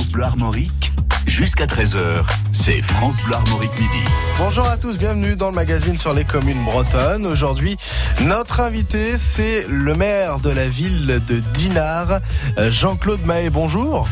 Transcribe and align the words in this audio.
France 0.00 0.12
Bleu 0.12 0.24
Armorique, 0.24 0.92
jusqu'à 1.26 1.66
13h, 1.66 2.24
c'est 2.52 2.80
France 2.80 3.20
Bleu 3.22 3.34
Armorique 3.34 3.78
Midi. 3.78 3.98
Bonjour 4.38 4.66
à 4.66 4.78
tous, 4.78 4.96
bienvenue 4.96 5.36
dans 5.36 5.50
le 5.50 5.54
magazine 5.54 5.98
sur 5.98 6.14
les 6.14 6.24
communes 6.24 6.64
bretonnes. 6.64 7.26
Aujourd'hui, 7.26 7.76
notre 8.22 8.60
invité, 8.60 9.18
c'est 9.18 9.66
le 9.68 9.92
maire 9.92 10.38
de 10.38 10.48
la 10.48 10.70
ville 10.70 11.20
de 11.28 11.40
Dinard, 11.52 12.20
Jean-Claude 12.56 13.26
Mahé. 13.26 13.50
Bonjour. 13.50 14.08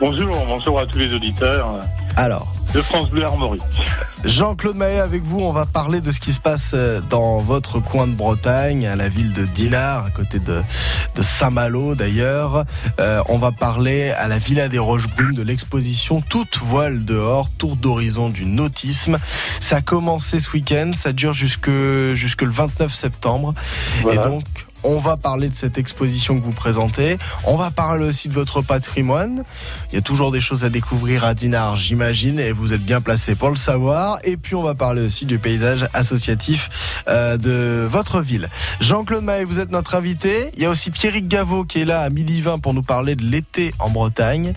Bonjour, 0.00 0.46
bonjour 0.46 0.78
à 0.78 0.86
tous 0.86 0.98
les 0.98 1.12
auditeurs. 1.12 1.80
Alors, 2.14 2.52
de 2.72 2.82
France 2.82 3.10
Bleu 3.10 3.24
Armorique. 3.24 3.62
Jean-Claude 4.24 4.76
Mahé, 4.76 5.00
avec 5.00 5.22
vous, 5.22 5.40
on 5.40 5.52
va 5.52 5.66
parler 5.66 6.00
de 6.00 6.10
ce 6.10 6.20
qui 6.20 6.32
se 6.32 6.40
passe 6.40 6.72
euh, 6.74 7.00
dans 7.00 7.38
votre 7.38 7.80
coin 7.80 8.06
de 8.06 8.12
Bretagne, 8.12 8.86
à 8.86 8.96
la 8.96 9.08
ville 9.08 9.32
de 9.32 9.44
Dinard, 9.44 10.04
à 10.04 10.10
côté 10.10 10.38
de, 10.38 10.62
de 11.14 11.22
Saint-Malo 11.22 11.94
d'ailleurs. 11.94 12.64
Euh, 13.00 13.22
on 13.28 13.38
va 13.38 13.50
parler 13.50 14.10
à 14.10 14.28
la 14.28 14.38
Villa 14.38 14.68
des 14.68 14.78
Roches 14.78 15.08
Brunes 15.08 15.34
de 15.34 15.42
l'exposition 15.42 16.20
Toute 16.20 16.58
voile 16.58 17.04
dehors, 17.04 17.50
tour 17.50 17.76
d'horizon 17.76 18.28
du 18.28 18.44
nautisme. 18.44 19.18
Ça 19.58 19.76
a 19.76 19.80
commencé 19.80 20.38
ce 20.38 20.50
week-end, 20.52 20.92
ça 20.94 21.12
dure 21.12 21.32
jusque, 21.32 21.70
jusque 22.14 22.42
le 22.42 22.50
29 22.50 22.92
septembre. 22.92 23.54
Voilà. 24.02 24.20
Et 24.20 24.24
donc, 24.24 24.44
on 24.84 24.98
va 24.98 25.16
parler 25.16 25.48
de 25.48 25.54
cette 25.54 25.78
exposition 25.78 26.38
que 26.38 26.44
vous 26.44 26.52
présentez. 26.52 27.18
On 27.44 27.56
va 27.56 27.70
parler 27.70 28.04
aussi 28.04 28.28
de 28.28 28.34
votre 28.34 28.62
patrimoine. 28.62 29.44
Il 29.90 29.94
y 29.94 29.98
a 29.98 30.02
toujours 30.02 30.32
des 30.32 30.40
choses 30.40 30.64
à 30.64 30.68
découvrir 30.68 31.24
à 31.24 31.34
Dinard, 31.34 31.76
j'imagine, 31.76 32.38
et 32.38 32.52
vous 32.52 32.72
êtes 32.72 32.82
bien 32.82 33.00
placé 33.00 33.34
pour 33.34 33.50
le 33.50 33.56
savoir. 33.56 34.18
Et 34.24 34.36
puis, 34.36 34.54
on 34.54 34.62
va 34.62 34.74
parler 34.74 35.02
aussi 35.02 35.26
du 35.26 35.38
paysage 35.38 35.88
associatif 35.92 37.02
euh, 37.08 37.36
de 37.36 37.86
votre 37.88 38.20
ville. 38.20 38.48
Jean-Claude 38.80 39.24
Mahé, 39.24 39.44
vous 39.44 39.60
êtes 39.60 39.70
notre 39.70 39.94
invité. 39.94 40.50
Il 40.56 40.62
y 40.62 40.66
a 40.66 40.70
aussi 40.70 40.90
Pierrick 40.90 41.28
Gaveau 41.28 41.64
qui 41.64 41.80
est 41.80 41.84
là 41.84 42.00
à 42.00 42.10
midi 42.10 42.40
20 42.40 42.58
pour 42.58 42.74
nous 42.74 42.82
parler 42.82 43.16
de 43.16 43.22
l'été 43.22 43.74
en 43.78 43.90
Bretagne. 43.90 44.52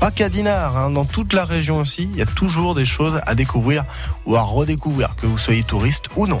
Pas 0.00 0.10
qu'à 0.10 0.28
Dinard, 0.28 0.76
hein, 0.76 0.90
dans 0.90 1.04
toute 1.04 1.32
la 1.32 1.44
région 1.44 1.78
aussi, 1.78 2.08
il 2.12 2.18
y 2.18 2.22
a 2.22 2.26
toujours 2.26 2.74
des 2.74 2.84
choses 2.84 3.20
à 3.26 3.34
découvrir 3.34 3.84
ou 4.26 4.36
à 4.36 4.42
redécouvrir, 4.42 5.14
que 5.16 5.26
vous 5.26 5.38
soyez 5.38 5.62
touriste 5.62 6.06
ou 6.16 6.26
non. 6.26 6.40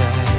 la 0.00 0.31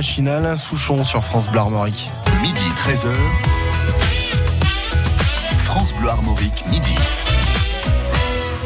Alain 0.00 0.56
Souchon 0.56 1.04
sur 1.04 1.22
France 1.22 1.50
Bleu 1.50 1.60
Armorique. 1.60 2.10
Midi 2.40 2.64
13h. 2.74 3.12
France 5.58 5.92
Bleu 5.92 6.08
Armorique 6.08 6.64
Midi. 6.70 6.94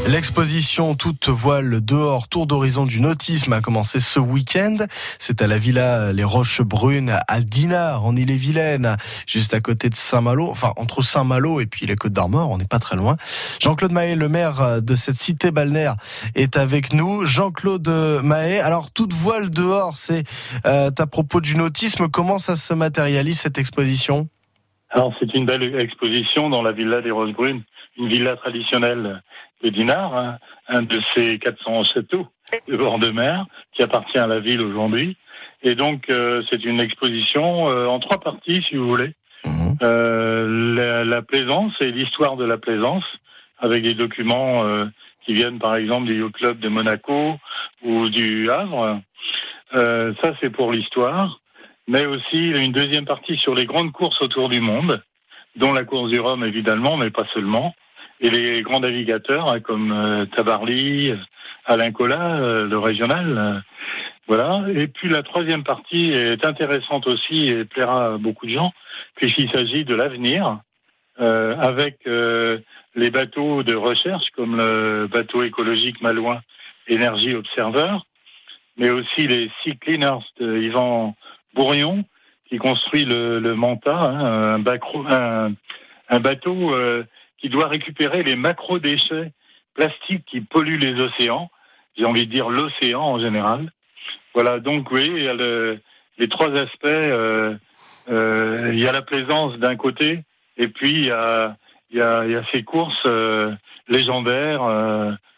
L'exposition 0.06 0.94
Toute 0.94 1.30
voile 1.30 1.80
dehors, 1.80 2.28
tour 2.28 2.46
d'horizon 2.46 2.84
du 2.84 3.00
nautisme 3.00 3.54
a 3.54 3.62
commencé 3.62 4.00
ce 4.00 4.20
week-end. 4.20 4.76
C'est 5.18 5.40
à 5.40 5.46
la 5.46 5.56
villa 5.56 6.12
Les 6.12 6.24
Roches 6.24 6.60
Brunes 6.60 7.18
à 7.26 7.40
Dinard, 7.40 8.04
en 8.04 8.14
Ille-et-Vilaine, 8.14 8.96
juste 9.26 9.54
à 9.54 9.60
côté 9.60 9.88
de 9.88 9.94
Saint-Malo, 9.94 10.50
enfin 10.50 10.72
entre 10.76 11.00
Saint-Malo 11.00 11.58
et 11.60 11.66
puis 11.66 11.86
les 11.86 11.96
Côtes 11.96 12.12
d'Armor, 12.12 12.50
on 12.50 12.58
n'est 12.58 12.66
pas 12.66 12.78
très 12.78 12.96
loin. 12.96 13.16
Jean-Claude 13.60 13.92
Mahé, 13.92 14.14
le 14.14 14.28
maire 14.28 14.82
de 14.82 14.94
cette 14.94 15.16
cité 15.16 15.50
balnéaire, 15.50 15.96
est 16.34 16.58
avec 16.58 16.92
nous. 16.92 17.24
Jean-Claude 17.24 17.88
Mahé, 18.22 18.60
alors 18.60 18.90
toute 18.90 19.14
voile 19.14 19.50
dehors, 19.50 19.96
c'est 19.96 20.24
euh, 20.66 20.90
à 20.96 21.06
propos 21.06 21.40
du 21.40 21.56
nautisme. 21.56 22.08
Comment 22.08 22.36
ça 22.36 22.56
se 22.56 22.74
matérialise 22.74 23.40
cette 23.40 23.56
exposition? 23.56 24.28
Alors 24.90 25.14
c'est 25.18 25.32
une 25.34 25.46
belle 25.46 25.80
exposition 25.80 26.50
dans 26.50 26.62
la 26.62 26.72
villa 26.72 27.00
des 27.00 27.10
Roches 27.10 27.32
Brunes, 27.32 27.62
une 27.96 28.08
villa 28.08 28.36
traditionnelle 28.36 29.22
Dinard, 29.70 30.16
hein, 30.16 30.38
un 30.68 30.82
de 30.82 31.00
ces 31.14 31.38
400 31.38 31.84
châteaux 31.84 32.28
de 32.68 32.76
bord 32.76 32.98
de 32.98 33.10
mer 33.10 33.46
qui 33.72 33.82
appartient 33.82 34.18
à 34.18 34.26
la 34.26 34.40
ville 34.40 34.60
aujourd'hui. 34.60 35.16
Et 35.62 35.74
donc, 35.74 36.10
euh, 36.10 36.42
c'est 36.50 36.64
une 36.64 36.80
exposition 36.80 37.70
euh, 37.70 37.86
en 37.86 37.98
trois 37.98 38.20
parties, 38.20 38.62
si 38.68 38.76
vous 38.76 38.86
voulez. 38.86 39.12
Mhm. 39.44 39.76
Euh, 39.82 40.74
la, 40.74 41.04
la 41.04 41.22
plaisance 41.22 41.72
et 41.80 41.90
l'histoire 41.90 42.36
de 42.36 42.44
la 42.44 42.58
plaisance, 42.58 43.04
avec 43.58 43.82
des 43.82 43.94
documents 43.94 44.64
qui 45.24 45.32
viennent, 45.32 45.58
par 45.58 45.76
exemple, 45.76 46.06
du 46.06 46.20
Yacht 46.20 46.32
Club 46.32 46.58
de 46.58 46.68
Monaco 46.68 47.38
ou 47.82 48.08
du 48.10 48.50
Havre. 48.50 49.00
Ça, 49.72 50.34
c'est 50.40 50.50
pour 50.50 50.72
l'histoire. 50.72 51.40
Mais 51.86 52.04
aussi 52.04 52.48
une 52.48 52.72
deuxième 52.72 53.04
partie 53.04 53.36
sur 53.36 53.54
les 53.54 53.64
grandes 53.64 53.92
courses 53.92 54.20
autour 54.20 54.48
du 54.48 54.60
monde, 54.60 55.02
dont 55.56 55.72
la 55.72 55.84
course 55.84 56.10
du 56.10 56.20
Rhum, 56.20 56.44
évidemment, 56.44 56.96
mais 56.96 57.10
pas 57.10 57.26
seulement 57.32 57.74
et 58.20 58.30
les 58.30 58.62
grands 58.62 58.80
navigateurs 58.80 59.50
hein, 59.50 59.60
comme 59.60 59.92
euh, 59.92 60.26
Tabarly, 60.26 61.14
Alain 61.66 61.92
Collat, 61.92 62.36
euh, 62.36 62.66
le 62.66 62.78
régional. 62.78 63.38
euh, 63.38 63.60
voilà. 64.26 64.64
Et 64.74 64.86
puis 64.86 65.08
la 65.08 65.22
troisième 65.22 65.64
partie 65.64 66.10
est 66.10 66.44
intéressante 66.44 67.06
aussi 67.06 67.48
et 67.48 67.64
plaira 67.64 68.14
à 68.14 68.18
beaucoup 68.18 68.46
de 68.46 68.52
gens, 68.52 68.72
puisqu'il 69.16 69.50
s'agit 69.50 69.84
de 69.84 69.94
l'avenir, 69.94 70.60
euh, 71.20 71.56
avec 71.58 71.98
euh, 72.06 72.58
les 72.94 73.10
bateaux 73.10 73.62
de 73.62 73.74
recherche 73.74 74.30
comme 74.34 74.56
le 74.56 75.06
bateau 75.06 75.42
écologique 75.42 76.00
Malouin 76.00 76.40
Énergie 76.88 77.34
Observer, 77.34 77.98
mais 78.76 78.90
aussi 78.90 79.28
les 79.28 79.50
Sea 79.62 79.76
Cleaners 79.76 80.24
de 80.40 80.58
Yvan 80.58 81.14
Bourrion, 81.54 82.04
qui 82.48 82.56
construit 82.58 83.04
le, 83.04 83.40
Manta, 83.54 83.96
hein, 83.96 84.64
un, 86.08 86.20
bateau 86.20 86.74
euh, 86.74 87.04
qui 87.44 87.50
doit 87.50 87.68
récupérer 87.68 88.22
les 88.22 88.36
macro-déchets 88.36 89.32
plastiques 89.74 90.24
qui 90.24 90.40
polluent 90.40 90.78
les 90.78 90.98
océans. 90.98 91.50
J'ai 91.94 92.06
envie 92.06 92.26
de 92.26 92.30
dire 92.30 92.48
l'océan 92.48 93.02
en 93.02 93.18
général. 93.18 93.70
Voilà, 94.32 94.60
donc 94.60 94.90
oui, 94.90 95.12
il 95.14 95.24
y 95.24 95.28
a 95.28 95.34
le- 95.34 95.78
les 96.16 96.30
trois 96.30 96.50
aspects. 96.56 96.86
euh, 96.86 97.54
euh, 98.08 98.70
il 98.72 98.78
y 98.78 98.88
a 98.88 98.92
la 98.92 99.02
plaisance 99.02 99.58
d'un 99.58 99.76
côté, 99.76 100.20
et 100.56 100.68
puis 100.68 100.92
il 100.92 101.04
y 101.04 101.10
a, 101.10 102.42
ces 102.50 102.62
courses 102.62 103.04
euh, 103.04 103.52
légendaires, 103.88 104.62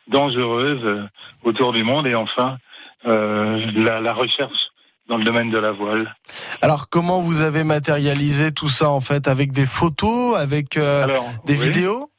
dangereuses 0.06 1.08
autour 1.42 1.72
du 1.72 1.82
monde, 1.82 2.06
et 2.06 2.14
enfin 2.14 2.58
la 3.04 4.12
recherche 4.12 4.68
dans 5.08 5.18
le 5.18 5.24
domaine 5.24 5.50
de 5.50 5.58
la 5.58 5.72
voile. 5.72 6.14
Alors 6.62 6.88
comment 6.88 7.20
vous 7.20 7.42
avez 7.42 7.64
matérialisé 7.64 8.52
tout 8.52 8.68
ça 8.68 8.88
en 8.88 9.00
fait 9.00 9.28
avec 9.28 9.52
des 9.52 9.66
photos, 9.66 10.36
avec 10.36 10.76
euh, 10.76 11.04
Alors, 11.04 11.24
des 11.44 11.54
oui. 11.54 11.68
vidéos 11.68 12.10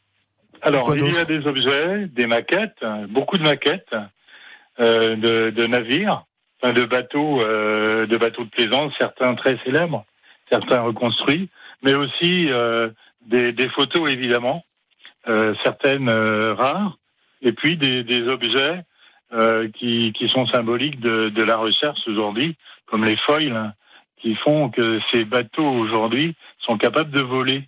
Alors, 0.62 0.96
il 0.96 1.14
y 1.14 1.18
a 1.18 1.26
des 1.26 1.46
objets, 1.48 2.08
des 2.08 2.28
maquettes, 2.28 2.84
beaucoup 3.10 3.38
de 3.38 3.44
maquettes 3.44 3.96
euh, 4.80 5.16
de, 5.16 5.50
de 5.50 5.68
navires, 5.68 6.24
enfin 6.62 6.74
de 6.74 6.86
bateaux, 6.86 7.42
euh, 7.42 8.06
de 8.06 8.18
bateaux 8.18 8.44
de 8.46 8.50
plaisance, 8.50 8.94
certains 8.98 9.36
très 9.36 9.58
célèbres, 9.66 10.06
certains 10.50 10.82
reconstruits, 10.82 11.50
mais 11.84 11.94
aussi 11.94 12.50
des, 13.26 13.52
des 13.52 13.70
photos 13.70 14.10
évidemment, 14.10 14.64
certaines 15.64 16.10
rares, 16.10 16.98
et 17.42 17.52
puis 17.52 17.76
des, 17.78 18.04
des 18.04 18.28
objets 18.30 18.84
qui, 19.74 20.14
qui 20.14 20.30
sont 20.30 20.48
symboliques 20.48 21.02
de, 21.02 21.30
de 21.30 21.44
la 21.44 21.58
recherche 21.58 22.00
aujourd'hui, 22.08 22.56
comme 22.90 23.04
les 23.06 23.18
foils, 23.18 23.52
hein, 23.56 23.74
qui 24.22 24.36
font 24.36 24.70
que 24.70 25.00
ces 25.12 25.26
bateaux 25.26 25.68
aujourd'hui 25.70 26.36
sont 26.60 26.78
capables 26.78 27.12
de 27.12 27.22
voler. 27.22 27.68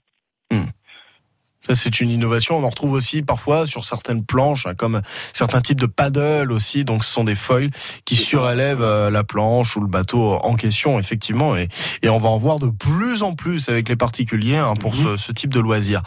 Ça, 1.68 1.75
c'est 1.75 2.00
une 2.00 2.10
innovation. 2.10 2.57
On 2.57 2.63
en 2.63 2.69
retrouve 2.69 2.94
aussi 2.94 3.21
parfois 3.21 3.68
sur 3.68 3.83
certaines 3.83 4.25
planches, 4.25 4.66
hein, 4.66 4.75
comme 4.75 5.01
certains 5.33 5.60
types 5.60 5.80
de 5.80 5.86
paddle 5.88 6.54
aussi. 6.54 6.86
Donc, 6.86 7.04
ce 7.04 7.12
sont 7.12 7.25
des 7.25 7.36
foils 7.36 7.69
qui 8.06 8.16
surélèvent 8.16 8.81
euh, 8.81 9.10
la 9.12 9.25
planche 9.25 9.75
ou 9.75 9.81
le 9.81 9.88
bateau 9.88 10.36
en 10.36 10.56
question, 10.56 10.98
effectivement. 11.00 11.57
Et, 11.57 11.68
et 12.01 12.07
on 12.07 12.18
va 12.18 12.30
en 12.30 12.38
voir 12.38 12.60
de 12.60 12.69
plus 12.69 13.24
en 13.24 13.33
plus 13.36 13.68
avec 13.68 13.89
les 13.89 13.98
particuliers 13.98 14.56
hein, 14.56 14.74
pour 14.80 14.95
Mhm. 14.95 15.04
ce, 15.04 15.18
ce 15.18 15.31
type 15.33 15.54
de 15.54 15.60
loisir. 15.60 16.01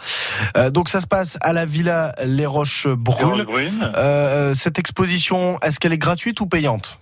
Euh, 0.57 0.71
donc, 0.71 0.89
ça 0.89 1.01
se 1.01 1.07
passe 1.07 1.37
à 1.41 1.53
la 1.53 1.65
Villa 1.67 2.15
Les 2.25 2.47
Roches 2.47 2.87
Brunes. 2.87 3.43
Brunes. 3.43 3.91
Euh, 3.95 4.55
cette 4.55 4.79
exposition, 4.79 5.59
est-ce 5.61 5.79
qu'elle 5.79 5.93
est 5.93 5.99
gratuite 5.99 6.41
ou 6.41 6.47
payante? 6.47 6.99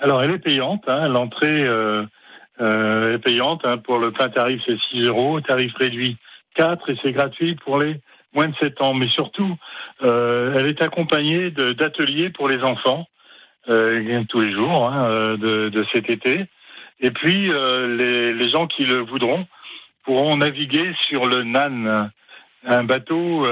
Alors, 0.00 0.22
elle 0.22 0.30
est 0.30 0.38
payante. 0.38 0.84
Hein, 0.88 1.08
L'entrée 1.08 1.64
euh, 1.66 2.04
euh, 2.60 3.14
est 3.14 3.18
payante. 3.18 3.64
Hein, 3.64 3.76
pour 3.78 3.98
le 3.98 4.10
plein 4.10 4.30
tarif, 4.30 4.62
c'est 4.66 4.78
6 4.90 5.04
euros. 5.04 5.40
Tarif 5.40 5.74
réduit 5.76 6.16
4 6.54 6.90
et 6.90 6.98
c'est 7.02 7.12
gratuit 7.12 7.54
pour 7.56 7.78
les 7.78 7.96
moins 8.34 8.48
de 8.48 8.54
7 8.56 8.80
ans. 8.80 8.94
Mais 8.94 9.08
surtout, 9.08 9.56
euh, 10.02 10.56
elle 10.58 10.66
est 10.66 10.80
accompagnée 10.80 11.50
d'ateliers 11.50 12.30
pour 12.30 12.48
les 12.48 12.62
enfants 12.62 13.06
tous 14.28 14.40
les 14.40 14.52
jours 14.52 14.88
hein, 14.88 15.36
de, 15.36 15.86
cet 15.92 16.10
été. 16.10 16.46
Et 16.98 17.12
puis, 17.12 17.52
les, 17.52 18.32
les 18.32 18.48
gens 18.48 18.66
qui 18.66 18.84
le 18.84 18.98
voudront 18.98 19.46
pourront 20.02 20.36
naviguer 20.36 20.92
sur 21.06 21.26
le 21.26 21.44
Nan, 21.44 22.10
un 22.64 22.84
bateau 22.84 23.46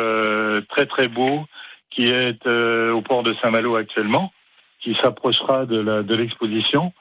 très 0.70 0.86
très 0.86 1.06
beau 1.06 1.44
qui 1.90 2.08
est 2.08 2.44
au 2.48 3.00
port 3.02 3.22
de 3.22 3.34
Saint-Malo 3.34 3.76
actuellement 3.76 4.32
qui 4.94 4.98
s'approchera 5.02 5.66
de 5.66 5.78
la- 5.80 6.02
de 6.02 6.14
l'exposition. 6.14 6.92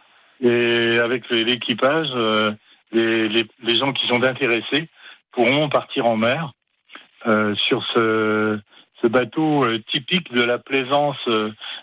et 0.42 1.00
avec 1.00 1.30
l'équipage, 1.32 2.10
euh, 2.14 2.52
les, 2.92 3.28
les, 3.28 3.46
les 3.64 3.76
gens 3.76 3.92
qui 3.92 4.06
sont 4.08 4.22
intéressés 4.24 4.88
pourront 5.32 5.68
partir 5.70 6.06
en 6.06 6.16
mer 6.16 6.52
euh, 7.26 7.56
sur 7.56 7.84
ce, 7.94 8.60
ce 9.02 9.08
bateau 9.08 9.64
euh, 9.66 9.80
typique 9.92 10.32
de 10.32 10.44
la 10.44 10.60
plaisance 10.60 11.18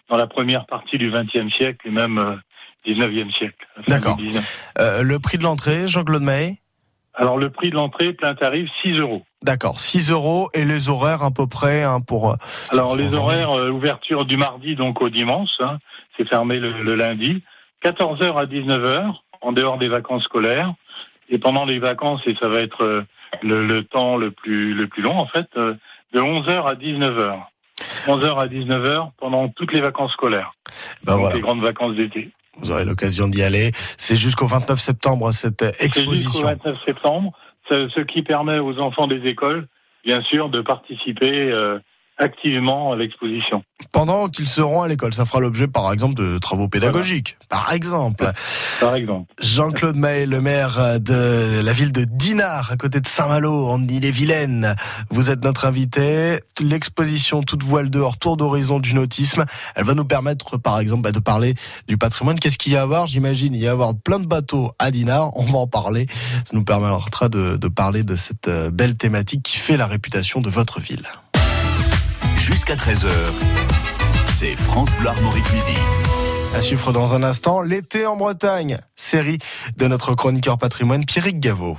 dans 0.08 0.16
la 0.16 0.26
première 0.28 0.66
partie 0.66 0.98
du 0.98 1.10
XXe 1.10 1.52
siècle 1.52 1.88
et 1.88 1.90
même 1.90 2.18
euh, 2.18 2.36
19e 2.86 3.32
siècle. 3.32 3.66
D'accord. 3.88 4.16
du 4.16 4.28
19. 4.28 5.02
Le 5.02 5.16
prix 5.18 5.38
de 5.38 5.42
l'entrée, 5.42 5.88
Jean-Claude 5.88 6.22
Mahé 6.22 6.58
Alors 7.14 7.38
le 7.38 7.50
prix 7.50 7.70
de 7.70 7.74
l'entrée, 7.76 8.12
plein 8.12 8.34
tarif, 8.34 8.70
6 8.82 9.00
euros. 9.00 9.24
D'accord, 9.44 9.78
6 9.80 10.10
euros 10.10 10.48
et 10.54 10.64
les 10.64 10.88
horaires 10.88 11.22
à 11.22 11.30
peu 11.30 11.46
près 11.46 11.82
hein, 11.82 12.00
pour. 12.00 12.32
euh, 12.32 12.36
Alors 12.72 12.96
les 12.96 13.14
horaires, 13.14 13.52
euh, 13.52 13.70
ouverture 13.70 14.24
du 14.24 14.36
mardi 14.36 14.74
donc 14.74 15.00
au 15.02 15.10
dimanche, 15.10 15.50
hein, 15.60 15.78
c'est 16.16 16.26
fermé 16.28 16.58
le, 16.58 16.82
le 16.82 16.94
lundi, 16.94 17.42
14h 17.84 18.36
à 18.36 18.46
19h 18.46 19.12
en 19.42 19.52
dehors 19.52 19.76
des 19.78 19.88
vacances 19.88 20.24
scolaires 20.24 20.72
et 21.28 21.38
pendant 21.38 21.66
les 21.66 21.78
vacances 21.78 22.22
et 22.26 22.34
ça 22.40 22.48
va 22.48 22.60
être 22.60 22.82
euh, 22.84 23.02
le, 23.42 23.66
le 23.66 23.84
temps 23.84 24.16
le 24.16 24.30
plus 24.30 24.72
le 24.74 24.86
plus 24.88 25.02
long 25.02 25.18
en 25.18 25.26
fait, 25.26 25.46
euh, 25.56 25.74
de 26.14 26.20
11h 26.20 26.66
à 26.66 26.74
19h. 26.74 27.38
11h 28.06 28.38
à 28.38 28.46
19h 28.46 29.10
pendant 29.18 29.48
toutes 29.48 29.72
les 29.74 29.80
vacances 29.82 30.12
scolaires, 30.12 30.52
Ben 31.02 31.12
donc 31.12 31.20
voilà, 31.20 31.34
les 31.36 31.42
grandes 31.42 31.60
vacances 31.62 31.94
d'été. 31.94 32.30
vous 32.58 32.70
aurez 32.70 32.84
l'occasion 32.84 33.28
d'y 33.28 33.42
aller. 33.42 33.72
C'est 33.98 34.16
jusqu'au 34.16 34.46
29 34.46 34.78
septembre 34.80 35.32
cette 35.32 35.62
euh, 35.62 35.72
C'est 35.80 35.88
jusqu'au 35.88 36.12
exposition. 36.12 36.46
29 36.46 36.82
septembre, 36.84 37.32
ce, 37.68 38.00
qui 38.00 38.22
permet 38.22 38.58
aux 38.58 38.78
enfants 38.78 39.06
des 39.06 39.26
écoles, 39.26 39.66
bien 40.04 40.20
sûr, 40.22 40.48
de 40.48 40.60
participer 40.60 41.50
euh, 41.50 41.78
activement 42.18 42.92
à 42.92 42.96
l'exposition. 42.96 43.62
Pendant 43.92 44.28
qu'ils 44.28 44.46
seront 44.46 44.82
à 44.82 44.88
l'école, 44.88 45.12
ça 45.12 45.24
fera 45.24 45.40
l'objet 45.40 45.66
par 45.66 45.92
exemple 45.92 46.14
de 46.14 46.38
travaux 46.38 46.68
pédagogiques. 46.68 47.36
Par 47.48 47.72
exemple. 47.72 48.30
Par 48.80 48.94
exemple. 48.94 49.32
Jean-Claude 49.40 49.96
Mahé, 49.96 50.26
le 50.26 50.40
maire 50.40 51.00
de 51.00 51.60
la 51.62 51.72
ville 51.72 51.92
de 51.92 52.04
Dinard, 52.04 52.70
à 52.72 52.76
côté 52.76 53.00
de 53.00 53.06
Saint-Malo, 53.06 53.68
en 53.68 53.86
Ille-et-Vilaine. 53.86 54.76
Vous 55.10 55.30
êtes 55.30 55.44
notre 55.44 55.64
invité. 55.66 56.40
L'exposition 56.60 57.42
Toute 57.42 57.62
voile 57.62 57.90
dehors, 57.90 58.16
tour 58.16 58.36
d'horizon 58.36 58.78
du 58.78 58.94
nautisme, 58.94 59.44
elle 59.74 59.84
va 59.84 59.94
nous 59.94 60.04
permettre, 60.04 60.56
par 60.56 60.78
exemple, 60.78 61.02
bah, 61.02 61.12
de 61.12 61.18
parler 61.18 61.54
du 61.88 61.98
patrimoine. 61.98 62.38
Qu'est-ce 62.38 62.58
qu'il 62.58 62.72
y 62.72 62.76
a 62.76 62.82
à 62.82 62.86
voir? 62.86 63.06
J'imagine, 63.06 63.54
il 63.54 63.60
y 63.60 63.66
a 63.66 63.70
à 63.70 63.72
avoir 63.72 63.94
plein 63.94 64.20
de 64.20 64.26
bateaux 64.26 64.72
à 64.78 64.90
Dinard. 64.90 65.36
On 65.36 65.44
va 65.44 65.58
en 65.58 65.66
parler. 65.66 66.06
Ça 66.44 66.52
nous 66.52 66.64
permettra 66.64 67.28
de, 67.28 67.56
de 67.56 67.68
parler 67.68 68.04
de 68.04 68.16
cette 68.16 68.48
euh, 68.48 68.70
belle 68.70 68.96
thématique 68.96 69.42
qui 69.42 69.56
fait 69.56 69.76
la 69.76 69.86
réputation 69.86 70.40
de 70.40 70.50
votre 70.50 70.80
ville. 70.80 71.06
Jusqu'à 72.44 72.74
13h, 72.74 73.08
c'est 74.28 74.54
France 74.54 74.90
Bleu 75.00 75.08
Armorique 75.08 75.50
Midi. 75.50 75.78
À 76.54 76.60
suivre 76.60 76.92
dans 76.92 77.14
un 77.14 77.22
instant, 77.22 77.62
l'été 77.62 78.04
en 78.04 78.16
Bretagne, 78.16 78.80
série 78.96 79.38
de 79.78 79.86
notre 79.86 80.14
chroniqueur 80.14 80.58
patrimoine 80.58 81.06
Pierrick 81.06 81.40
Gaveau. 81.40 81.78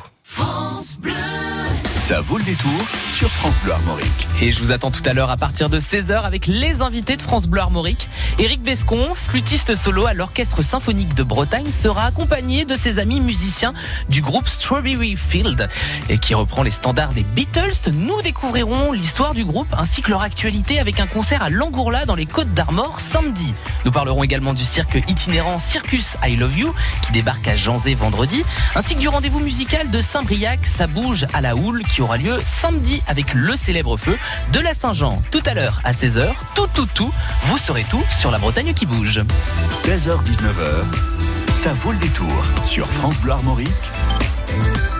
Ça 1.93 2.19
vaut 2.19 2.39
le 2.39 2.43
détour 2.45 2.71
sur 3.15 3.31
France 3.31 3.55
Bleu 3.63 3.71
Armorique. 3.71 4.27
Et 4.41 4.51
je 4.51 4.59
vous 4.59 4.73
attends 4.73 4.91
tout 4.91 5.01
à 5.05 5.13
l'heure 5.13 5.29
à 5.29 5.37
partir 5.37 5.69
de 5.69 5.79
16h 5.79 6.23
avec 6.23 6.47
les 6.47 6.81
invités 6.81 7.15
de 7.15 7.21
France 7.21 7.47
Bleu 7.47 7.61
Armorique. 7.61 8.09
Éric 8.39 8.61
Bescon, 8.61 9.15
flûtiste 9.15 9.75
solo 9.75 10.05
à 10.05 10.13
l'Orchestre 10.13 10.61
Symphonique 10.61 11.15
de 11.15 11.23
Bretagne, 11.23 11.67
sera 11.67 12.03
accompagné 12.03 12.65
de 12.65 12.75
ses 12.75 12.99
amis 12.99 13.21
musiciens 13.21 13.73
du 14.09 14.21
groupe 14.21 14.49
Strawberry 14.49 15.15
Field 15.15 15.69
et 16.09 16.17
qui 16.17 16.33
reprend 16.33 16.61
les 16.61 16.71
standards 16.71 17.13
des 17.13 17.23
Beatles. 17.23 17.89
Nous 17.93 18.21
découvrirons 18.21 18.91
l'histoire 18.91 19.33
du 19.33 19.45
groupe 19.45 19.73
ainsi 19.77 20.01
que 20.01 20.09
leur 20.09 20.21
actualité 20.21 20.79
avec 20.79 20.99
un 20.99 21.07
concert 21.07 21.41
à 21.41 21.49
Langourla 21.49 22.05
dans 22.05 22.15
les 22.15 22.25
Côtes 22.25 22.53
d'Armor 22.53 22.99
samedi. 22.99 23.53
Nous 23.85 23.91
parlerons 23.91 24.23
également 24.23 24.53
du 24.53 24.65
cirque 24.65 25.01
itinérant 25.07 25.57
Circus 25.57 26.17
I 26.21 26.35
Love 26.35 26.57
You 26.57 26.73
qui 27.01 27.13
débarque 27.13 27.47
à 27.47 27.55
Janzé 27.55 27.95
vendredi 27.95 28.43
ainsi 28.75 28.95
que 28.95 28.99
du 28.99 29.07
rendez-vous 29.07 29.39
musical 29.39 29.89
de 29.89 30.01
Saint-Briac, 30.01 30.65
ça 30.65 30.87
bouge 30.87 31.25
à 31.33 31.39
la 31.39 31.55
houle 31.55 31.83
qui 31.83 32.01
aura 32.01 32.17
lieu 32.17 32.37
samedi 32.43 33.01
avec 33.07 33.33
le 33.33 33.55
célèbre 33.55 33.97
feu 33.97 34.17
de 34.51 34.59
la 34.59 34.73
Saint-Jean. 34.73 35.21
Tout 35.31 35.43
à 35.45 35.53
l'heure 35.53 35.81
à 35.83 35.91
16h, 35.91 36.33
tout, 36.55 36.67
tout, 36.73 36.87
tout, 36.93 37.11
vous 37.43 37.57
saurez 37.57 37.85
tout 37.89 38.03
sur 38.09 38.31
la 38.31 38.37
Bretagne 38.37 38.73
qui 38.73 38.85
bouge. 38.85 39.21
16h-19h, 39.69 41.51
ça 41.51 41.73
vaut 41.73 41.91
le 41.91 41.99
détour 41.99 42.31
sur 42.63 42.87
France 42.87 43.17
Bleu 43.19 43.31
Armorique 43.31 43.91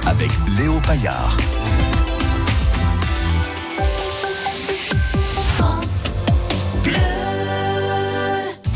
avec 0.05 0.31
Léo 0.57 0.79
Paillard. 0.81 1.38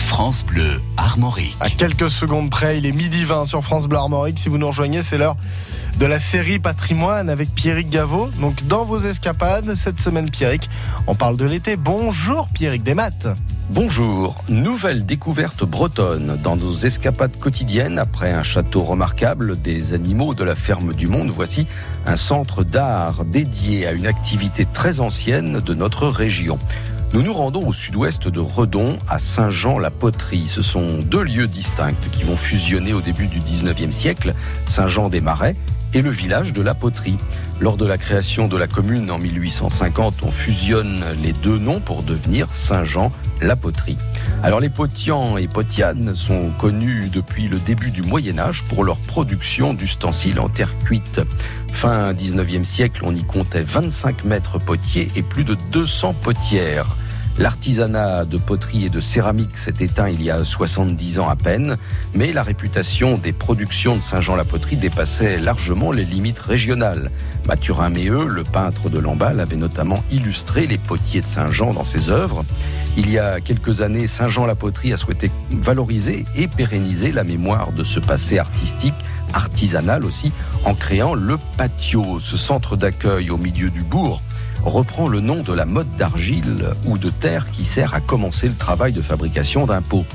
France 0.09 0.43
Bleu 0.43 0.81
Armorique. 0.97 1.55
À 1.59 1.69
quelques 1.69 2.09
secondes 2.09 2.49
près, 2.49 2.79
il 2.79 2.87
est 2.87 2.91
midi 2.91 3.23
20 3.25 3.45
sur 3.45 3.63
France 3.63 3.87
Bleu 3.87 3.99
Armorique. 3.99 4.39
Si 4.39 4.49
vous 4.49 4.57
nous 4.57 4.65
rejoignez, 4.65 5.03
c'est 5.03 5.19
l'heure 5.19 5.37
de 5.99 6.05
la 6.07 6.17
série 6.17 6.57
Patrimoine 6.57 7.29
avec 7.29 7.53
Pierrick 7.53 7.91
Gaveau. 7.91 8.27
Donc, 8.41 8.65
dans 8.65 8.83
vos 8.83 8.97
escapades, 8.97 9.75
cette 9.75 9.99
semaine, 9.99 10.31
Pierrick, 10.31 10.67
on 11.05 11.13
parle 11.13 11.37
de 11.37 11.45
l'été. 11.45 11.77
Bonjour, 11.77 12.49
Pierrick 12.55 12.81
Desmattes. 12.81 13.27
Bonjour, 13.69 14.43
nouvelle 14.49 15.05
découverte 15.05 15.63
bretonne 15.63 16.39
dans 16.43 16.55
nos 16.55 16.73
escapades 16.73 17.37
quotidiennes. 17.37 17.99
Après 17.99 18.33
un 18.33 18.43
château 18.43 18.81
remarquable, 18.81 19.61
des 19.61 19.93
animaux 19.93 20.33
de 20.33 20.43
la 20.43 20.55
ferme 20.55 20.93
du 20.93 21.07
monde, 21.07 21.29
voici 21.29 21.67
un 22.07 22.15
centre 22.15 22.63
d'art 22.63 23.25
dédié 23.25 23.85
à 23.85 23.91
une 23.91 24.07
activité 24.07 24.65
très 24.65 25.01
ancienne 25.01 25.59
de 25.59 25.73
notre 25.75 26.07
région. 26.07 26.57
Nous 27.11 27.23
nous 27.23 27.33
rendons 27.33 27.67
au 27.67 27.73
sud-ouest 27.73 28.27
de 28.27 28.39
Redon, 28.39 28.99
à 29.07 29.17
Saint-Jean-la-Poterie. 29.17 30.47
Ce 30.47 30.61
sont 30.61 30.99
deux 30.99 31.23
lieux 31.23 31.47
distincts 31.47 31.95
qui 32.11 32.21
vont 32.21 32.37
fusionner 32.37 32.93
au 32.93 33.01
début 33.01 33.25
du 33.25 33.39
19e 33.39 33.89
siècle, 33.89 34.35
Saint-Jean-des-Marais 34.65 35.55
et 35.95 36.03
le 36.03 36.11
village 36.11 36.53
de 36.53 36.61
la 36.61 36.75
Poterie. 36.75 37.17
Lors 37.59 37.77
de 37.77 37.85
la 37.87 37.97
création 37.97 38.47
de 38.47 38.55
la 38.55 38.67
commune 38.67 39.09
en 39.09 39.17
1850, 39.17 40.21
on 40.21 40.29
fusionne 40.29 41.03
les 41.21 41.33
deux 41.33 41.57
noms 41.57 41.79
pour 41.79 42.03
devenir 42.03 42.47
Saint-Jean-la-Poterie. 42.53 43.97
Alors 44.43 44.59
les 44.59 44.69
Potians 44.69 45.37
et 45.37 45.47
Potianes 45.47 46.13
sont 46.13 46.51
connus 46.59 47.09
depuis 47.11 47.47
le 47.47 47.57
début 47.57 47.89
du 47.89 48.03
Moyen 48.03 48.37
Âge 48.37 48.63
pour 48.69 48.83
leur 48.83 48.97
production 48.97 49.73
d'ustensiles 49.73 50.39
en 50.39 50.47
terre 50.47 50.77
cuite. 50.85 51.21
Fin 51.73 52.13
19e 52.13 52.63
siècle, 52.63 53.01
on 53.03 53.15
y 53.15 53.23
comptait 53.23 53.63
25 53.63 54.25
mètres 54.25 54.59
potiers 54.59 55.07
et 55.15 55.23
plus 55.23 55.43
de 55.43 55.57
200 55.71 56.13
potières. 56.21 56.95
L'artisanat 57.39 58.25
de 58.25 58.37
poterie 58.37 58.87
et 58.87 58.89
de 58.89 58.99
céramique 58.99 59.57
s'est 59.57 59.75
éteint 59.79 60.09
il 60.09 60.21
y 60.21 60.29
a 60.29 60.43
70 60.43 61.19
ans 61.19 61.29
à 61.29 61.37
peine, 61.37 61.77
mais 62.13 62.33
la 62.33 62.43
réputation 62.43 63.17
des 63.17 63.31
productions 63.31 63.95
de 63.95 64.01
Saint-Jean-la-Poterie 64.01 64.75
dépassait 64.75 65.37
largement 65.37 65.93
les 65.93 66.03
limites 66.03 66.39
régionales. 66.39 67.09
Mathurin 67.47 67.91
Méheux, 67.91 68.27
le 68.27 68.43
peintre 68.43 68.89
de 68.89 68.99
Lamballe, 68.99 69.39
avait 69.39 69.55
notamment 69.55 70.03
illustré 70.11 70.67
les 70.67 70.77
potiers 70.77 71.21
de 71.21 71.25
Saint-Jean 71.25 71.71
dans 71.71 71.85
ses 71.85 72.09
œuvres. 72.09 72.43
Il 72.97 73.09
y 73.09 73.17
a 73.17 73.39
quelques 73.39 73.79
années, 73.79 74.07
Saint-Jean-la-Poterie 74.07 74.91
a 74.91 74.97
souhaité 74.97 75.31
valoriser 75.49 76.25
et 76.35 76.49
pérenniser 76.49 77.13
la 77.13 77.23
mémoire 77.23 77.71
de 77.71 77.85
ce 77.85 78.01
passé 78.01 78.37
artistique, 78.37 78.95
artisanal 79.33 80.03
aussi, 80.03 80.33
en 80.65 80.73
créant 80.75 81.13
le 81.13 81.37
patio, 81.55 82.19
ce 82.19 82.35
centre 82.35 82.75
d'accueil 82.75 83.29
au 83.29 83.37
milieu 83.37 83.69
du 83.69 83.81
bourg 83.81 84.21
reprend 84.63 85.07
le 85.07 85.19
nom 85.19 85.41
de 85.41 85.53
la 85.53 85.65
mode 85.65 85.93
d'argile 85.97 86.69
ou 86.85 86.97
de 86.97 87.09
terre 87.09 87.51
qui 87.51 87.65
sert 87.65 87.93
à 87.93 88.01
commencer 88.01 88.47
le 88.47 88.55
travail 88.55 88.93
de 88.93 89.01
fabrication 89.01 89.65
d'un 89.65 89.81
pot. 89.81 90.05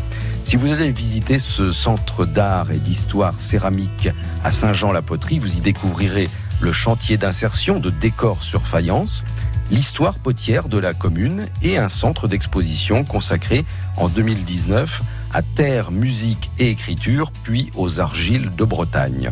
Si 0.44 0.56
vous 0.56 0.70
allez 0.70 0.90
visiter 0.90 1.38
ce 1.38 1.72
centre 1.72 2.26
d'art 2.26 2.70
et 2.70 2.76
d'histoire 2.76 3.40
céramique 3.40 4.10
à 4.44 4.50
Saint-Jean-la-Poterie, 4.50 5.38
vous 5.38 5.56
y 5.56 5.60
découvrirez 5.60 6.28
le 6.60 6.72
chantier 6.72 7.16
d'insertion 7.16 7.78
de 7.78 7.90
décors 7.90 8.42
sur 8.42 8.66
faïence, 8.66 9.24
l'histoire 9.70 10.18
potière 10.18 10.68
de 10.68 10.78
la 10.78 10.92
commune 10.92 11.48
et 11.62 11.78
un 11.78 11.88
centre 11.88 12.28
d'exposition 12.28 13.04
consacré 13.04 13.64
en 13.96 14.08
2019 14.08 15.02
à 15.32 15.42
terre, 15.42 15.90
musique 15.90 16.50
et 16.58 16.68
écriture, 16.68 17.32
puis 17.42 17.70
aux 17.74 18.00
argiles 18.00 18.50
de 18.54 18.64
Bretagne. 18.64 19.30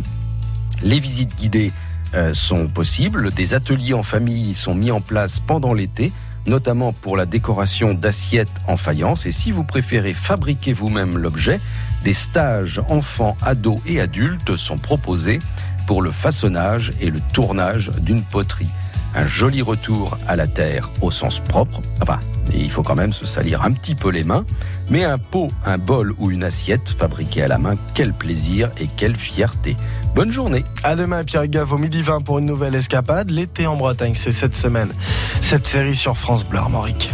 Les 0.83 0.99
visites 0.99 1.37
guidées 1.37 1.73
euh, 2.15 2.35
sont 2.35 2.69
possibles. 2.69 3.31
Des 3.31 3.55
ateliers 3.55 3.95
en 3.95 4.03
famille 4.03 4.55
sont 4.55 4.75
mis 4.75 4.91
en 4.91 5.01
place 5.01 5.41
pendant 5.41 5.75
l'été, 5.75 6.13
notamment 6.47 6.93
pour 6.93 7.17
la 7.17 7.27
décoration 7.27 7.95
d'assiettes 7.95 8.49
en 8.67 8.77
faïence. 8.77 9.27
Et 9.27 9.33
si 9.33 9.51
vous 9.51 9.65
préférez 9.65 10.13
fabriquer 10.13 10.73
vous-même 10.73 11.19
l'objet, 11.19 11.61
des 12.05 12.15
stages 12.15 12.81
enfants, 12.89 13.37
ados 13.43 13.81
et 13.87 14.01
adultes 14.01 14.57
sont 14.57 14.79
proposés 14.79 15.39
pour 15.87 16.03
le 16.03 16.11
façonnage 16.11 16.93
et 17.01 17.11
le 17.11 17.21
tournage 17.33 17.91
d'une 18.01 18.23
poterie. 18.23 18.71
Un 19.15 19.27
joli 19.27 19.61
retour 19.61 20.17
à 20.27 20.37
la 20.37 20.47
terre 20.47 20.91
au 21.03 21.11
sens 21.11 21.39
propre. 21.39 21.83
Enfin, 22.01 22.19
il 22.55 22.71
faut 22.71 22.83
quand 22.83 22.95
même 22.95 23.13
se 23.13 23.27
salir 23.27 23.63
un 23.63 23.73
petit 23.73 23.95
peu 23.95 24.11
les 24.11 24.25
mains. 24.25 24.45
Mais 24.91 25.05
un 25.05 25.19
pot, 25.19 25.51
un 25.65 25.79
bol 25.79 26.15
ou 26.19 26.31
une 26.31 26.45
assiette 26.45 26.95
fabriquée 26.99 27.43
à 27.43 27.49
la 27.49 27.59
main, 27.59 27.75
quel 27.95 28.13
plaisir 28.13 28.71
et 28.81 28.87
quelle 28.87 29.17
fierté. 29.17 29.77
Bonne 30.15 30.31
journée. 30.31 30.65
À 30.85 30.95
demain, 30.95 31.25
Pierre 31.25 31.49
Gave, 31.49 31.73
au 31.73 31.79
midi 31.79 32.03
20 32.03 32.21
pour 32.21 32.39
une 32.39 32.45
nouvelle 32.45 32.75
escapade. 32.75 33.31
L'été 33.31 33.67
en 33.67 33.77
Bretagne, 33.77 34.15
c'est 34.15 34.33
cette 34.33 34.55
semaine. 34.55 34.93
Cette 35.41 35.67
série 35.67 35.97
sur 35.97 36.19
France 36.19 36.45
Bleu 36.45 36.59
Armorique. 36.59 37.11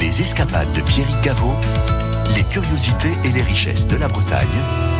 Les 0.00 0.20
escapades 0.20 0.72
de 0.72 0.80
Pierrick 0.80 1.20
Gaveau, 1.22 1.54
les 2.34 2.42
curiosités 2.42 3.12
et 3.22 3.28
les 3.30 3.42
richesses 3.42 3.86
de 3.86 3.96
la 3.96 4.08
Bretagne, 4.08 4.48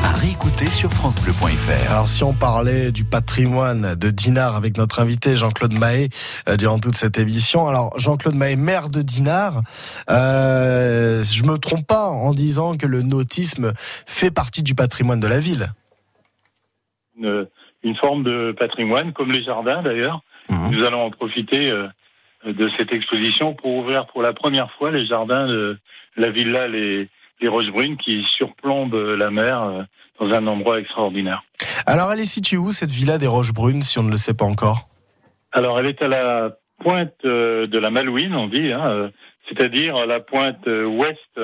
à 0.05 0.13
réécouter 0.13 0.67
sur 0.67 0.93
FranceBleu.fr. 0.93 1.91
Alors, 1.91 2.07
si 2.07 2.23
on 2.23 2.33
parlait 2.33 2.93
du 2.93 3.05
patrimoine 3.05 3.97
de 3.97 4.11
Dinard 4.11 4.55
avec 4.55 4.77
notre 4.77 5.01
invité 5.01 5.35
Jean-Claude 5.35 5.73
Mahé 5.73 6.09
euh, 6.49 6.57
durant 6.57 6.79
toute 6.79 6.95
cette 6.95 7.19
émission. 7.19 7.67
Alors, 7.67 7.99
Jean-Claude 7.99 8.37
Mahé, 8.37 8.55
maire 8.55 8.91
de 8.91 9.03
Dinard, 9.03 9.63
euh, 10.09 11.25
je 11.25 11.43
me 11.43 11.59
trompe 11.59 11.85
pas 11.85 12.07
en 12.07 12.33
disant 12.33 12.77
que 12.77 12.87
le 12.87 13.03
nautisme 13.03 13.73
fait 14.07 14.31
partie 14.31 14.63
du 14.63 14.77
patrimoine 14.77 15.19
de 15.19 15.27
la 15.27 15.41
ville. 15.41 15.73
Une, 17.17 17.47
une 17.83 17.97
forme 17.97 18.25
de 18.25 18.53
patrimoine, 18.53 19.13
comme 19.13 19.31
les 19.31 19.43
jardins 19.43 19.83
d'ailleurs. 19.83 20.21
Mhm. 20.51 20.71
Nous 20.73 20.85
allons 20.85 21.03
en 21.03 21.11
profiter 21.11 21.71
euh, 21.71 21.89
de 22.45 22.69
cette 22.77 22.93
exposition 22.93 23.55
pour 23.55 23.75
ouvrir 23.75 24.07
pour 24.07 24.23
la 24.23 24.33
première 24.33 24.71
fois 24.73 24.91
les 24.91 25.07
jardins 25.07 25.47
de 25.47 25.79
la 26.17 26.31
villa 26.31 26.69
Les, 26.69 27.09
les 27.41 27.49
Roches 27.49 27.71
Brunes 27.71 27.97
qui 27.97 28.25
surplombent 28.37 28.95
la 28.95 29.31
mer 29.31 29.63
euh, 29.63 29.83
dans 30.21 30.33
un 30.33 30.47
endroit 30.47 30.81
extraordinaire. 30.81 31.43
Alors, 31.87 32.13
elle 32.13 32.21
est 32.21 32.25
située 32.25 32.57
où 32.57 32.73
cette 32.73 32.93
villa 32.93 33.19
des 33.19 33.27
Roches 33.27 33.53
Brunes, 33.53 33.83
si 33.83 33.99
on 33.99 34.03
ne 34.03 34.11
le 34.11 34.17
sait 34.17 34.35
pas 34.35 34.45
encore? 34.45 34.89
Alors, 35.53 35.79
elle 35.79 35.87
est 35.87 36.03
à 36.03 36.09
la 36.09 36.57
pointe 36.83 37.15
euh, 37.25 37.67
de 37.67 37.79
la 37.79 37.91
Malouine, 37.91 38.35
on 38.35 38.49
dit, 38.49 38.73
hein, 38.73 38.87
euh, 38.87 39.09
c'est-à-dire 39.49 39.97
à 39.97 40.07
la 40.07 40.21
pointe 40.21 40.67
euh, 40.67 40.85
ouest 40.85 41.41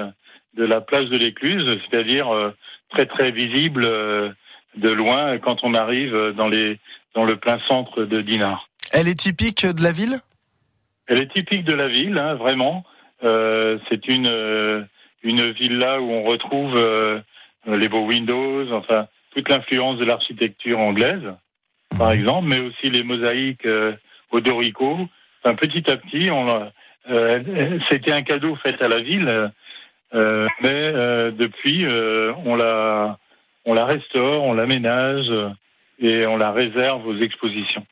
de 0.55 0.65
la 0.65 0.81
place 0.81 1.09
de 1.09 1.17
l'Écluse, 1.17 1.79
c'est-à-dire 1.89 2.29
euh, 2.35 2.51
très 2.91 3.07
très 3.07 3.31
visible 3.31 3.85
euh, 3.85 4.31
de 4.77 4.91
loin 4.91 5.39
quand 5.39 5.63
on 5.63 5.75
arrive 5.75 6.33
dans 6.37 6.49
les 6.49 6.79
dans 7.15 7.25
le 7.25 7.37
plein 7.37 7.59
centre 7.67 8.05
de 8.05 8.21
Dinard. 8.21 8.69
Elle 8.93 9.09
est 9.09 9.19
typique 9.19 9.67
de 9.67 9.83
la 9.83 9.93
ville? 9.93 10.17
Elle 11.07 11.21
est 11.21 11.33
typique 11.33 11.65
de 11.65 11.75
la 11.75 11.89
ville, 11.89 12.19
hein, 12.19 12.35
vraiment. 12.35 12.85
Euh, 13.25 13.79
c'est 13.89 14.09
une 14.09 14.29
euh, 14.29 14.83
une 15.23 15.51
villa 15.51 16.01
où 16.01 16.11
on 16.11 16.23
retrouve 16.23 16.77
euh, 16.77 17.21
les 17.67 17.89
beaux 17.89 18.07
windows, 18.07 18.73
enfin 18.73 19.09
toute 19.35 19.49
l'influence 19.49 19.99
de 19.99 20.05
l'architecture 20.05 20.79
anglaise, 20.79 21.35
par 21.99 22.13
exemple, 22.13 22.49
mais 22.49 22.61
aussi 22.61 22.91
les 22.91 23.03
mosaïques 23.03 23.67
euh, 23.67 23.93
au 24.31 24.41
Dorico. 24.41 25.09
Enfin, 25.43 25.55
petit 25.55 25.89
à 25.91 25.97
petit, 25.97 26.31
on 26.31 26.71
euh, 27.11 27.79
c'était 27.89 28.13
un 28.13 28.23
cadeau 28.23 28.57
fait 28.57 28.81
à 28.83 28.89
la 28.89 29.01
ville, 29.01 29.51
euh, 30.15 30.47
mais 30.63 30.71
euh, 30.71 31.31
depuis, 31.31 31.87
euh, 31.87 32.33
on 32.45 32.57
la 32.57 33.19
on 33.65 33.75
la 33.75 33.85
restaure, 33.85 34.43
on 34.43 34.53
l'aménage 34.55 35.31
euh, 35.31 35.49
et 35.99 36.27
on 36.27 36.37
la 36.37 36.53
réserve 36.53 37.07
aux 37.07 37.17
expositions. 37.19 37.85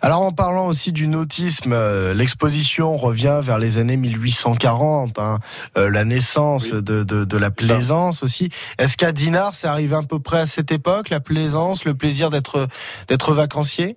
Alors 0.00 0.20
en 0.20 0.30
parlant 0.30 0.66
aussi 0.66 0.92
du 0.92 1.08
nautisme, 1.08 1.72
euh, 1.72 2.14
l'exposition 2.14 2.96
revient 2.96 3.40
vers 3.42 3.58
les 3.58 3.78
années 3.78 3.96
1840, 3.96 5.18
hein, 5.18 5.38
euh, 5.76 5.90
la 5.90 6.04
naissance 6.04 6.70
Oui. 6.72 6.82
de, 6.82 7.02
de, 7.02 7.24
de 7.24 7.36
la 7.36 7.50
plaisance 7.50 8.22
aussi. 8.22 8.50
Est-ce 8.78 8.96
qu'à 8.96 9.10
Dinard, 9.10 9.54
c'est 9.54 9.66
arrivé 9.66 9.96
à 9.96 10.02
peu 10.08 10.20
près 10.20 10.38
à 10.40 10.46
cette 10.46 10.70
époque, 10.70 11.10
la 11.10 11.18
plaisance, 11.20 11.84
le 11.84 11.94
plaisir 11.94 12.30
d'être 12.30 12.68
d'être 13.08 13.32
vacancier? 13.34 13.96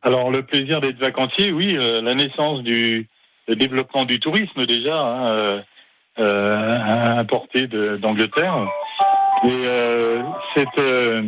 Alors 0.00 0.30
le 0.30 0.44
plaisir 0.46 0.80
d'être 0.80 0.98
vacancier, 0.98 1.52
oui, 1.52 1.76
euh, 1.76 2.00
la 2.00 2.14
naissance 2.14 2.62
du 2.62 3.08
le 3.48 3.56
développement 3.56 4.04
du 4.04 4.20
tourisme 4.20 4.64
déjà, 4.66 4.98
hein, 4.98 5.26
euh, 5.26 5.60
euh, 6.18 7.18
importé 7.18 7.66
de- 7.66 7.96
d'Angleterre. 7.96 8.66
Et 9.44 9.48
euh, 9.66 10.22
c'est, 10.54 10.66
euh, 10.78 11.22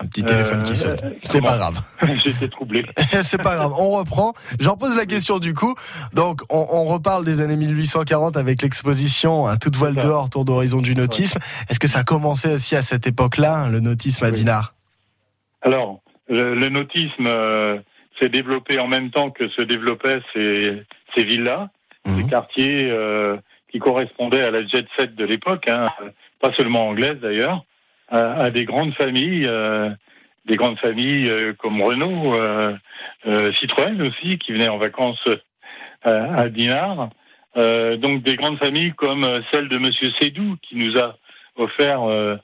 Un 0.00 0.06
petit 0.06 0.22
téléphone 0.24 0.60
Euh, 0.60 0.62
qui 0.62 0.76
sonne. 0.76 0.96
euh, 1.04 1.10
Ce 1.22 1.32
n'est 1.32 1.40
pas 1.40 1.56
grave. 1.58 1.78
j'étais 2.14 2.48
troublé. 2.48 2.84
C'est 3.22 3.42
pas 3.42 3.56
grave. 3.56 3.72
On 3.76 3.90
reprend. 3.90 4.32
J'en 4.60 4.76
pose 4.76 4.96
la 4.96 5.04
question 5.06 5.38
du 5.38 5.52
coup. 5.54 5.74
Donc, 6.14 6.40
on, 6.48 6.66
on 6.70 6.84
reparle 6.84 7.24
des 7.24 7.40
années 7.40 7.56
1840 7.56 8.36
avec 8.36 8.62
l'exposition 8.62 9.46
Un 9.46 9.56
toute 9.56 9.76
voile 9.76 9.94
C'est 9.96 10.02
dehors, 10.06 10.30
tour 10.30 10.44
d'horizon 10.44 10.80
du 10.80 10.94
nautisme. 10.94 11.38
Est-ce 11.68 11.80
que 11.80 11.88
ça 11.88 12.00
a 12.00 12.04
commencé 12.04 12.52
aussi 12.54 12.76
à 12.76 12.82
cette 12.82 13.06
époque-là, 13.06 13.68
le 13.68 13.80
nautisme 13.80 14.24
à 14.24 14.28
Oui. 14.28 14.34
Dinard? 14.38 14.74
Alors, 15.62 16.00
le, 16.28 16.54
le 16.54 16.68
nautisme 16.68 17.28
s'est 18.18 18.28
développé 18.28 18.78
en 18.78 18.86
même 18.86 19.10
temps 19.10 19.30
que 19.30 19.48
se 19.48 19.62
développaient 19.62 20.20
ces, 20.32 20.82
ces 21.14 21.24
villas, 21.24 21.68
ces 22.06 22.22
Mhm. 22.22 22.30
quartiers 22.30 22.94
qui 23.70 23.78
correspondaient 23.78 24.42
à 24.42 24.50
la 24.50 24.64
jet 24.66 24.86
set 24.96 25.14
de 25.14 25.24
l'époque, 25.24 25.68
hein, 25.68 25.88
pas 26.40 26.52
seulement 26.54 26.88
anglaise 26.88 27.18
d'ailleurs, 27.20 27.64
à, 28.08 28.32
à 28.44 28.50
des 28.50 28.64
grandes 28.64 28.94
familles, 28.94 29.46
euh, 29.46 29.90
des 30.46 30.56
grandes 30.56 30.78
familles 30.78 31.28
euh, 31.28 31.52
comme 31.52 31.80
Renault, 31.82 32.34
euh, 32.34 32.74
euh, 33.26 33.52
Citroën 33.52 34.00
aussi, 34.02 34.38
qui 34.38 34.52
venaient 34.52 34.68
en 34.68 34.78
vacances 34.78 35.26
euh, 36.06 36.34
à 36.36 36.48
Dinard. 36.48 37.10
Euh, 37.56 37.96
donc 37.96 38.22
des 38.22 38.36
grandes 38.36 38.58
familles 38.58 38.92
comme 38.94 39.26
celle 39.50 39.68
de 39.68 39.76
Monsieur 39.78 40.10
Sédou, 40.18 40.56
qui 40.62 40.76
nous 40.76 40.96
a 40.98 41.16
offert 41.56 42.02
euh, 42.04 42.36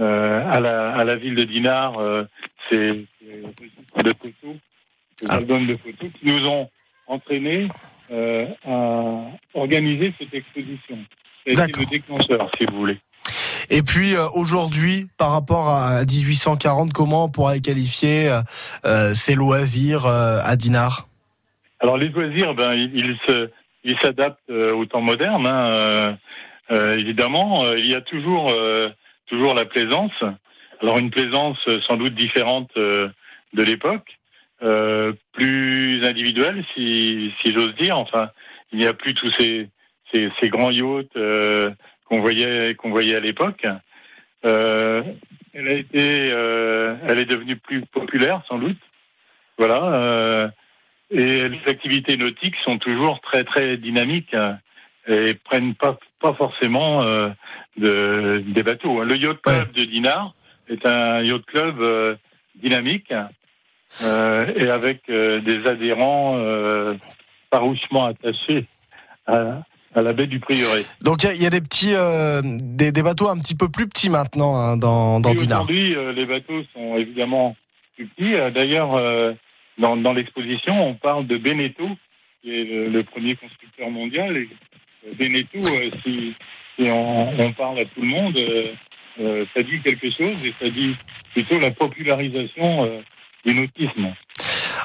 euh, 0.00 0.50
à, 0.50 0.60
la, 0.60 0.92
à 0.92 1.04
la 1.04 1.16
ville 1.16 1.34
de 1.34 1.44
Dinard 1.44 1.98
euh, 1.98 2.24
registres 2.70 4.02
de 4.04 4.12
photos, 4.12 4.56
ces 5.16 5.26
Ah. 5.28 5.34
albums 5.34 5.66
de 5.66 5.76
photos, 5.76 6.10
qui 6.18 6.26
nous 6.26 6.46
ont 6.46 6.70
entraînés 7.06 7.68
euh, 8.12 8.46
à 8.66 9.24
organiser 9.54 10.12
cette 10.18 10.32
exposition. 10.34 10.98
C'est 11.46 11.54
le 11.54 11.86
déclencheur, 11.90 12.50
si 12.56 12.64
vous 12.66 12.76
voulez. 12.78 12.98
Et 13.70 13.82
puis 13.82 14.14
euh, 14.14 14.26
aujourd'hui, 14.34 15.06
par 15.16 15.30
rapport 15.32 15.68
à 15.68 16.00
1840, 16.00 16.92
comment 16.92 17.26
on 17.26 17.28
pourrait 17.28 17.60
qualifier 17.60 18.28
euh, 18.28 18.40
euh, 18.84 19.14
ces 19.14 19.36
loisirs 19.36 20.06
à 20.06 20.56
Dinard? 20.56 21.06
Alors 21.78 21.96
les 21.96 22.08
loisirs, 22.08 22.54
ben 22.54 22.74
ils, 22.74 23.16
se, 23.26 23.48
ils 23.84 23.98
s'adaptent 24.00 24.50
au 24.50 24.84
temps 24.84 25.00
moderne. 25.00 25.46
hein, 25.46 26.18
évidemment, 26.68 27.72
il 27.72 27.86
y 27.86 27.94
a 27.94 28.02
toujours, 28.02 28.52
toujours 29.26 29.54
la 29.54 29.64
plaisance. 29.64 30.12
Alors 30.82 30.98
une 30.98 31.10
plaisance 31.10 31.58
sans 31.86 31.96
doute 31.96 32.14
différente 32.14 32.70
de 32.76 33.12
l'époque, 33.54 34.18
plus 35.32 36.04
individuelle, 36.04 36.64
si, 36.74 37.32
si 37.40 37.52
j'ose 37.54 37.74
dire. 37.76 37.96
Enfin, 37.96 38.28
il 38.72 38.78
n'y 38.78 38.86
a 38.86 38.92
plus 38.92 39.14
tous 39.14 39.30
ces, 39.38 39.70
ces, 40.12 40.48
grands 40.50 40.70
yachts 40.70 41.16
qu'on 42.10 42.20
voyait, 42.20 42.74
qu'on 42.74 42.90
voyait 42.90 43.14
à 43.14 43.20
l'époque. 43.20 43.66
Euh, 44.44 45.02
elle 45.54 45.68
a 45.68 45.74
été, 45.74 46.30
euh, 46.32 46.96
elle 47.06 47.20
est 47.20 47.24
devenue 47.24 47.56
plus 47.56 47.82
populaire 47.86 48.42
sans 48.48 48.58
doute. 48.58 48.80
Voilà. 49.56 49.82
euh, 49.84 50.48
et 51.12 51.48
les 51.48 51.60
activités 51.66 52.16
nautiques 52.16 52.56
sont 52.64 52.78
toujours 52.78 53.20
très 53.20 53.44
très 53.44 53.76
dynamiques 53.76 54.36
et 55.08 55.34
prennent 55.34 55.74
pas 55.74 55.98
pas 56.20 56.34
forcément 56.34 57.02
de, 57.76 58.44
des 58.46 58.62
bateaux. 58.62 59.00
hein. 59.00 59.04
Le 59.04 59.16
yacht 59.16 59.40
club 59.42 59.72
de 59.72 59.84
Dinard 59.84 60.34
est 60.68 60.86
un 60.86 61.20
yacht 61.22 61.44
club 61.46 62.16
dynamique 62.54 63.12
et 64.02 64.68
avec 64.70 65.02
des 65.08 65.66
adhérents 65.66 66.38
farouchement 67.52 68.06
attachés 68.06 68.66
à, 69.26 69.62
à 69.94 70.02
la 70.02 70.12
baie 70.12 70.26
du 70.26 70.38
Prieuré. 70.40 70.84
Donc 71.04 71.22
il 71.22 71.26
y 71.26 71.28
a- 71.30 71.34
il 71.34 71.42
y, 71.42 71.46
a 71.46 71.50
des 71.50 71.60
petits, 71.60 71.94
euh, 71.94 72.42
des, 72.44 72.92
des 72.92 73.02
bateaux 73.02 73.28
un 73.28 73.38
petit 73.38 73.54
peu 73.54 73.68
plus 73.68 73.88
petits 73.88 74.08
maintenant 74.10 74.54
hein, 74.56 74.76
dans, 74.76 75.20
dans. 75.20 75.32
Aujourd'hui, 75.34 75.94
euh, 75.96 76.12
les 76.12 76.26
bateaux 76.26 76.62
sont 76.74 76.96
évidemment 76.96 77.56
plus 77.96 78.06
petits. 78.06 78.34
Euh, 78.34 78.50
D'ailleurs, 78.50 78.94
euh, 78.94 79.32
dans, 79.78 79.96
dans 79.96 80.12
l'exposition, 80.12 80.80
on 80.88 80.94
parle 80.94 81.26
de 81.26 81.36
Beneteau, 81.38 81.88
qui 82.42 82.50
est 82.54 82.64
le, 82.64 82.88
le 82.88 83.02
premier 83.04 83.34
constructeur 83.36 83.90
mondial. 83.90 84.36
Et 84.36 84.48
euh, 85.08 85.12
Beneteau, 85.18 85.60
si, 86.04 86.34
si 86.78 86.88
on, 86.90 87.40
on 87.40 87.52
parle 87.52 87.80
à 87.80 87.84
tout 87.84 88.00
le 88.00 88.06
monde, 88.08 88.38
ça 89.54 89.62
dit 89.62 89.80
quelque 89.82 90.10
chose 90.10 90.36
et 90.44 90.54
ça 90.60 90.70
dit 90.70 90.94
plutôt 91.32 91.58
la 91.58 91.70
popularisation 91.72 92.84
euh, 92.84 93.00
du 93.44 93.54
nautisme. 93.54 94.14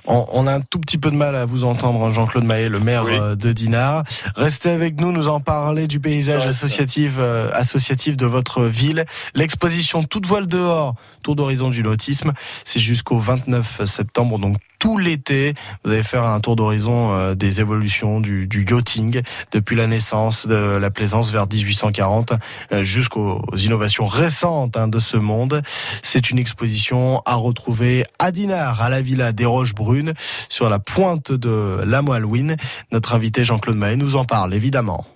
On, 0.08 0.26
on 0.34 0.48
a 0.48 0.54
un 0.56 0.62
tout 0.62 0.80
petit 0.80 0.98
peu 0.98 1.12
de 1.12 1.16
mal 1.16 1.36
à 1.36 1.46
vous 1.46 1.64
entendre, 1.64 2.12
Jean-Claude 2.12 2.44
Maé, 2.44 2.70
le 2.70 2.80
maire 2.80 3.04
Oui. 3.06 3.14
euh, 3.20 3.36
de 3.36 3.52
Dinard. 3.52 4.04
Restez 4.36 4.70
avec 4.70 5.00
nous, 5.00 5.12
nous 5.12 5.28
en 5.28 5.40
parler 5.40 5.88
du 5.88 6.00
paysage 6.00 6.42
Ouais, 6.44 6.48
associatif, 6.50 7.14
euh, 7.18 7.50
associatif 7.54 8.18
de 8.18 8.26
votre 8.26 8.64
ville. 8.64 9.06
L'exposition 9.36 10.04
Toute 10.04 10.26
voile 10.26 10.48
dehors, 10.48 10.96
Tour 11.24 11.36
d'horizon 11.36 11.70
du 11.70 11.84
nautisme, 11.84 12.34
c'est 12.64 12.80
jusqu'au 12.80 13.18
29 13.20 13.86
septembre, 13.86 14.40
donc 14.40 14.58
tout 14.86 15.00
l'été. 15.00 15.56
Vous 15.84 15.92
allez 15.92 16.04
faire 16.04 16.26
un 16.26 16.40
tour 16.40 16.56
d'horizon 16.56 17.12
euh, 17.12 17.34
des 17.34 17.60
évolutions 17.60 18.22
du, 18.22 18.48
yachting 18.70 19.24
depuis 19.52 19.76
la 19.76 19.88
naissance 19.88 20.46
de 20.46 20.78
la 20.78 20.92
plaisance 20.92 21.32
vers 21.32 21.48
1840 21.48 22.34
euh, 22.72 22.84
jusqu'aux 22.84 23.44
innovations 23.56 24.06
récentes 24.06 24.78
hein, 24.78 24.88
de 24.88 25.00
ce 25.00 25.18
monde. 25.18 25.64
C'est 26.04 26.30
une 26.30 26.38
exposition 26.38 27.24
à 27.26 27.34
retrouver 27.34 28.06
à 28.20 28.32
Dinard, 28.32 28.80
à 28.80 28.90
la 28.90 29.02
Villa 29.02 29.32
des 29.32 29.46
Roches 29.46 29.74
Brunes, 29.74 30.14
sur 30.50 30.70
la 30.70 30.78
pointe 30.78 31.32
de 31.32 31.82
la 31.84 32.04
Moalouine. 32.04 32.56
Notre 32.92 33.16
invité 33.16 33.44
Jean-Claude 33.44 33.78
Mahé 33.78 33.96
nous 33.96 34.16
en 34.16 34.24
parle 34.24 34.54
évidemment. 34.54 35.08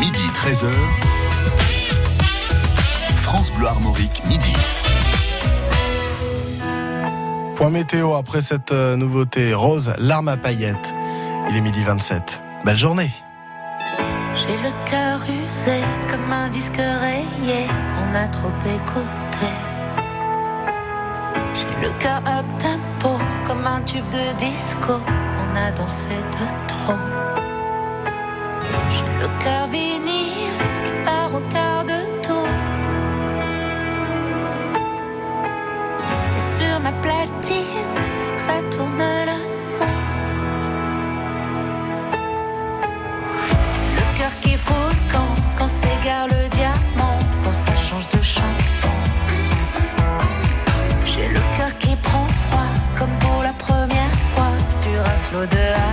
Midi 0.00 0.22
13h. 0.34 0.72
France 3.16 3.52
Bleu 3.52 3.66
Armorique, 3.66 4.22
midi. 4.26 4.54
Point 7.60 7.68
météo 7.68 8.14
après 8.14 8.40
cette 8.40 8.72
euh, 8.72 8.96
nouveauté 8.96 9.52
rose, 9.52 9.92
l'arme 9.98 10.28
à 10.28 10.38
paillettes. 10.38 10.94
Il 11.50 11.56
est 11.58 11.60
midi 11.60 11.82
27. 11.82 12.40
Belle 12.64 12.78
journée. 12.78 13.10
J'ai 14.34 14.56
le 14.62 14.72
cœur 14.86 15.20
usé 15.44 15.82
comme 16.08 16.32
un 16.32 16.48
disque 16.48 16.78
rayé 16.78 17.66
qu'on 17.66 18.14
a 18.14 18.28
trop 18.28 18.48
écouté. 18.64 19.46
J'ai 21.52 21.86
le 21.86 21.92
cœur 21.98 22.22
up 22.26 22.46
tempo 22.58 23.18
comme 23.46 23.66
un 23.66 23.82
tube 23.82 24.08
de 24.08 24.38
disco 24.38 24.94
qu'on 24.94 25.54
a 25.54 25.70
dansé 25.72 26.08
de 26.08 26.66
trop. 26.66 26.94
J'ai 28.90 29.20
le 29.20 29.28
cœur 29.44 29.66
vinyle 29.66 30.56
qui 30.82 30.92
part 31.04 31.34
au 31.34 31.40
quart 31.52 31.79
Ma 36.82 36.92
platine, 36.92 37.96
faut 38.16 38.32
que 38.32 38.40
ça 38.40 38.62
tourne 38.70 38.98
là-haut. 38.98 39.84
Le 43.96 44.18
cœur 44.18 44.34
qui 44.40 44.56
fout 44.56 44.96
camp 45.12 45.34
quand 45.58 45.68
s'égare 45.68 46.28
le 46.28 46.48
diamant, 46.48 47.18
quand 47.44 47.52
ça 47.52 47.74
change 47.76 48.08
de 48.08 48.22
chanson. 48.22 48.94
J'ai 51.04 51.28
le 51.28 51.40
cœur 51.56 51.76
qui 51.78 51.94
prend 51.96 52.26
froid 52.44 52.72
comme 52.98 53.18
pour 53.18 53.42
la 53.42 53.52
première 53.52 54.16
fois 54.30 54.52
sur 54.68 55.00
un 55.00 55.16
slow 55.16 55.46
de 55.46 55.89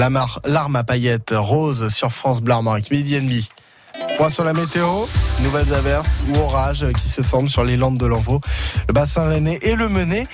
l'arme 0.00 0.76
à 0.76 0.84
paillettes 0.84 1.34
rose 1.36 1.88
sur 1.88 2.12
France 2.12 2.40
Armorique. 2.48 2.90
Midi 2.90 3.16
et 3.16 3.20
demi. 3.20 3.48
Point 4.16 4.30
sur 4.30 4.44
la 4.44 4.52
météo, 4.52 5.04
nouvelles 5.42 5.72
averses 5.74 6.22
ou 6.28 6.36
orages 6.38 6.86
qui 6.92 7.08
se 7.08 7.22
forment 7.22 7.48
sur 7.48 7.64
les 7.64 7.76
landes 7.76 7.98
de 7.98 8.06
l'Envaux, 8.06 8.40
le 8.88 8.92
bassin 8.92 9.28
rennais 9.28 9.58
et 9.62 9.74
le 9.74 9.88
Menet. 9.88 10.26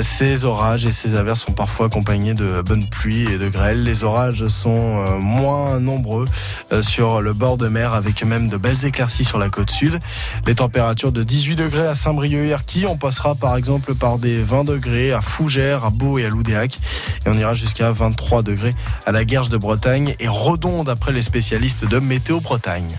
Ces 0.00 0.44
orages 0.44 0.84
et 0.84 0.92
ces 0.92 1.14
averses 1.14 1.40
sont 1.40 1.52
parfois 1.52 1.86
accompagnés 1.86 2.34
de 2.34 2.62
bonnes 2.62 2.88
pluies 2.88 3.30
et 3.30 3.38
de 3.38 3.48
grêles. 3.48 3.82
Les 3.82 4.04
orages 4.04 4.46
sont 4.46 5.04
euh, 5.06 5.18
moins 5.18 5.80
nombreux 5.80 6.26
euh, 6.72 6.82
sur 6.82 7.20
le 7.20 7.32
bord 7.32 7.56
de 7.56 7.68
mer 7.68 7.92
avec 7.92 8.24
même 8.24 8.48
de 8.48 8.56
belles 8.56 8.84
éclaircies 8.84 9.24
sur 9.24 9.38
la 9.38 9.48
côte 9.48 9.70
sud. 9.70 10.00
Les 10.46 10.54
températures 10.54 11.12
de 11.12 11.22
18 11.22 11.56
degrés 11.56 11.86
à 11.86 11.94
Saint-Brieuc 11.94 12.52
et. 12.52 12.86
On 12.86 12.96
passera 12.96 13.34
par 13.34 13.56
exemple 13.56 13.94
par 13.94 14.18
des 14.18 14.42
20 14.42 14.64
degrés 14.64 15.12
à 15.12 15.20
Fougères, 15.20 15.84
à 15.84 15.90
Beau 15.90 16.18
et 16.18 16.24
à 16.24 16.28
Loudéac. 16.28 16.78
Et 17.26 17.28
on 17.28 17.36
ira 17.36 17.54
jusqu'à 17.54 17.92
23 17.92 18.42
degrés 18.42 18.74
à 19.06 19.12
la 19.12 19.24
Guerche 19.24 19.48
de 19.48 19.56
Bretagne 19.56 20.14
et 20.18 20.28
Redon 20.28 20.84
d'après 20.84 21.12
les 21.12 21.22
spécialistes 21.22 21.84
de 21.84 21.98
Météo 21.98 22.40
Bretagne. 22.40 22.98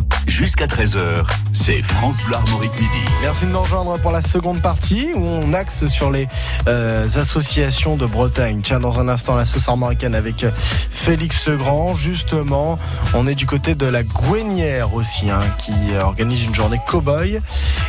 jusqu'à 0.31 0.65
13h, 0.65 1.25
c'est 1.51 1.81
France 1.83 2.17
Bleu 2.25 2.35
Armorique 2.35 2.71
midi. 2.79 2.97
Merci 3.21 3.45
de 3.45 3.51
nous 3.51 3.61
rejoindre 3.61 3.99
pour 3.99 4.11
la 4.11 4.21
seconde 4.21 4.61
partie 4.61 5.09
où 5.13 5.19
on 5.19 5.53
axe 5.53 5.87
sur 5.87 6.09
les 6.09 6.29
euh, 6.67 7.05
associations 7.15 7.97
de 7.97 8.05
Bretagne. 8.05 8.61
Tiens, 8.63 8.79
dans 8.79 8.99
un 9.01 9.09
instant, 9.09 9.35
la 9.35 9.45
sauce 9.45 9.67
armoricaine 9.67 10.15
avec 10.15 10.45
euh, 10.45 10.51
Félix 10.57 11.47
Legrand. 11.47 11.95
Justement, 11.95 12.79
on 13.13 13.27
est 13.27 13.35
du 13.35 13.45
côté 13.45 13.75
de 13.75 13.85
la 13.85 14.03
Gouenière 14.03 14.93
aussi, 14.93 15.29
hein, 15.29 15.41
qui 15.63 15.73
euh, 15.91 16.01
organise 16.01 16.45
une 16.45 16.55
journée 16.55 16.79
cow-boy. 16.87 17.41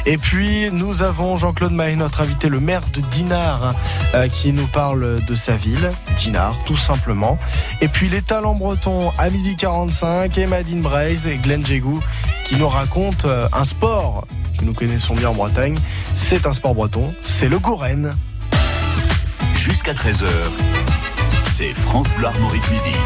Et 0.05 0.19
puis, 0.19 0.71
nous 0.73 1.03
avons 1.03 1.37
Jean-Claude 1.37 1.73
Mahé, 1.73 1.95
notre 1.95 2.23
invité, 2.23 2.49
le 2.49 2.59
maire 2.59 2.83
de 2.93 3.03
Dinard, 3.03 3.77
hein, 4.15 4.29
qui 4.29 4.53
nous 4.53 4.67
parle 4.67 5.25
de 5.25 5.35
sa 5.37 5.55
ville, 5.55 5.93
Dinard, 6.17 6.57
tout 6.67 6.77
simplement. 6.77 7.39
Et 7.81 7.89
puis, 7.89 8.09
les 8.09 8.23
talents 8.23 8.57
bretons 8.57 9.13
à 9.17 9.31
midi 9.31 9.55
45, 9.55 10.37
et 10.37 10.47
Madine 10.47 10.83
Braise 10.83 11.29
et 11.29 11.37
Glenn 11.37 11.65
Jégou, 11.65 12.01
qui 12.45 12.57
nous 12.57 12.69
racontent 12.69 13.29
euh, 13.29 13.49
un 13.53 13.65
sport 13.65 14.27
que 14.59 14.65
nous 14.65 14.75
connaissons 14.75 15.15
bien 15.15 15.29
en 15.29 15.35
Bretagne. 15.35 15.79
C'est 16.15 16.47
un 16.47 16.53
sport 16.53 16.75
breton, 16.75 17.09
c'est 17.23 17.49
le 17.49 17.59
Gouren. 17.59 18.15
Jusqu'à 19.55 19.93
13h, 19.93 20.27
c'est 21.47 21.75
France 21.75 22.09
Bleu 22.17 22.27
Armorique 22.27 22.69
midi. 22.71 22.97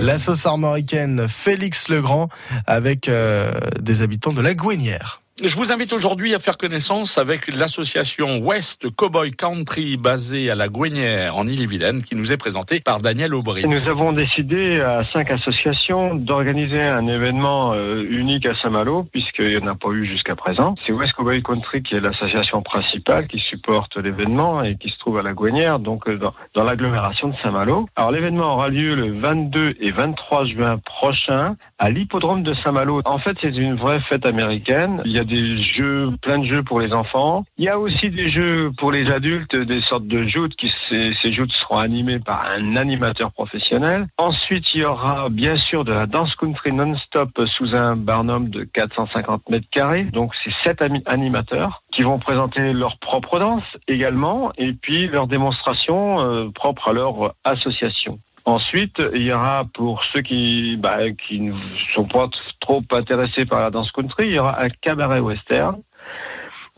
La 0.00 0.18
sauce 0.18 0.46
armoricaine 0.46 1.28
Félix 1.28 1.88
Legrand 1.88 2.28
avec 2.66 3.08
euh, 3.08 3.52
des 3.80 4.02
habitants 4.02 4.32
de 4.32 4.40
la 4.40 4.54
Gouenière. 4.54 5.21
Je 5.44 5.56
vous 5.56 5.72
invite 5.72 5.92
aujourd'hui 5.92 6.36
à 6.36 6.38
faire 6.38 6.56
connaissance 6.56 7.18
avec 7.18 7.52
l'association 7.52 8.38
West 8.38 8.88
Cowboy 8.94 9.32
Country 9.32 9.96
basée 9.96 10.52
à 10.52 10.54
la 10.54 10.68
Gouenière 10.68 11.36
en 11.36 11.48
Ille-et-Vilaine 11.48 12.04
qui 12.04 12.14
nous 12.14 12.30
est 12.30 12.36
présentée 12.36 12.78
par 12.78 13.00
Daniel 13.00 13.34
Aubry. 13.34 13.66
Nous 13.66 13.88
avons 13.88 14.12
décidé 14.12 14.80
à 14.80 15.02
cinq 15.12 15.32
associations 15.32 16.14
d'organiser 16.14 16.80
un 16.80 17.08
événement 17.08 17.72
euh, 17.74 18.06
unique 18.08 18.46
à 18.46 18.54
Saint-Malo, 18.54 19.08
puisqu'il 19.10 19.48
n'y 19.48 19.56
en 19.56 19.66
a 19.66 19.74
pas 19.74 19.88
eu 19.88 20.06
jusqu'à 20.06 20.36
présent. 20.36 20.76
C'est 20.86 20.92
West 20.92 21.14
Cowboy 21.14 21.42
Country 21.42 21.82
qui 21.82 21.96
est 21.96 22.00
l'association 22.00 22.62
principale 22.62 23.26
qui 23.26 23.40
supporte 23.40 23.96
l'événement 23.96 24.62
et 24.62 24.76
qui 24.76 24.90
se 24.90 24.98
trouve 24.98 25.18
à 25.18 25.22
la 25.22 25.32
Gouenière, 25.32 25.80
donc 25.80 26.08
euh, 26.08 26.18
dans, 26.18 26.34
dans 26.54 26.62
l'agglomération 26.62 27.26
de 27.26 27.34
Saint-Malo. 27.42 27.88
Alors 27.96 28.12
l'événement 28.12 28.54
aura 28.54 28.68
lieu 28.68 28.94
le 28.94 29.18
22 29.18 29.74
et 29.80 29.90
23 29.90 30.44
juin 30.44 30.78
prochain 30.78 31.56
à 31.80 31.90
l'hippodrome 31.90 32.44
de 32.44 32.54
Saint-Malo. 32.54 33.02
En 33.04 33.18
fait, 33.18 33.36
c'est 33.40 33.56
une 33.56 33.74
vraie 33.74 33.98
fête 34.08 34.24
américaine. 34.24 35.02
Il 35.04 35.10
y 35.10 35.18
a 35.18 35.24
des 35.32 35.62
jeux, 35.62 36.10
plein 36.20 36.38
de 36.38 36.44
jeux 36.44 36.62
pour 36.62 36.80
les 36.80 36.92
enfants. 36.92 37.44
Il 37.56 37.64
y 37.64 37.68
a 37.68 37.78
aussi 37.78 38.10
des 38.10 38.30
jeux 38.30 38.70
pour 38.76 38.92
les 38.92 39.10
adultes, 39.10 39.56
des 39.56 39.80
sortes 39.82 40.06
de 40.06 40.26
joutes 40.28 40.54
qui, 40.56 40.72
ces, 40.88 41.32
joutes 41.32 41.52
seront 41.52 41.78
animées 41.78 42.18
par 42.18 42.50
un 42.50 42.76
animateur 42.76 43.32
professionnel. 43.32 44.06
Ensuite, 44.18 44.74
il 44.74 44.82
y 44.82 44.84
aura 44.84 45.28
bien 45.30 45.56
sûr 45.56 45.84
de 45.84 45.92
la 45.92 46.06
danse 46.06 46.34
country 46.36 46.72
non-stop 46.72 47.30
sous 47.56 47.74
un 47.74 47.96
barnum 47.96 48.50
de 48.50 48.64
450 48.64 49.48
mètres 49.48 49.68
carrés. 49.70 50.04
Donc, 50.04 50.32
c'est 50.44 50.52
sept 50.62 50.84
animateurs 51.06 51.82
qui 51.92 52.02
vont 52.02 52.18
présenter 52.18 52.72
leur 52.72 52.98
propre 52.98 53.38
danse 53.38 53.64
également 53.88 54.52
et 54.58 54.72
puis 54.72 55.06
leur 55.06 55.26
démonstration 55.26 56.20
euh, 56.20 56.50
propre 56.54 56.88
à 56.88 56.92
leur 56.92 57.34
association. 57.44 58.18
Ensuite, 58.44 59.00
il 59.14 59.22
y 59.22 59.32
aura 59.32 59.64
pour 59.72 60.02
ceux 60.04 60.20
qui 60.20 60.76
bah, 60.76 61.10
qui 61.12 61.40
ne 61.40 61.54
sont 61.94 62.06
pas 62.06 62.28
trop 62.60 62.82
intéressés 62.92 63.46
par 63.46 63.60
la 63.60 63.70
danse 63.70 63.92
country, 63.92 64.28
il 64.28 64.34
y 64.34 64.38
aura 64.38 64.60
un 64.60 64.68
cabaret 64.68 65.20
western. 65.20 65.80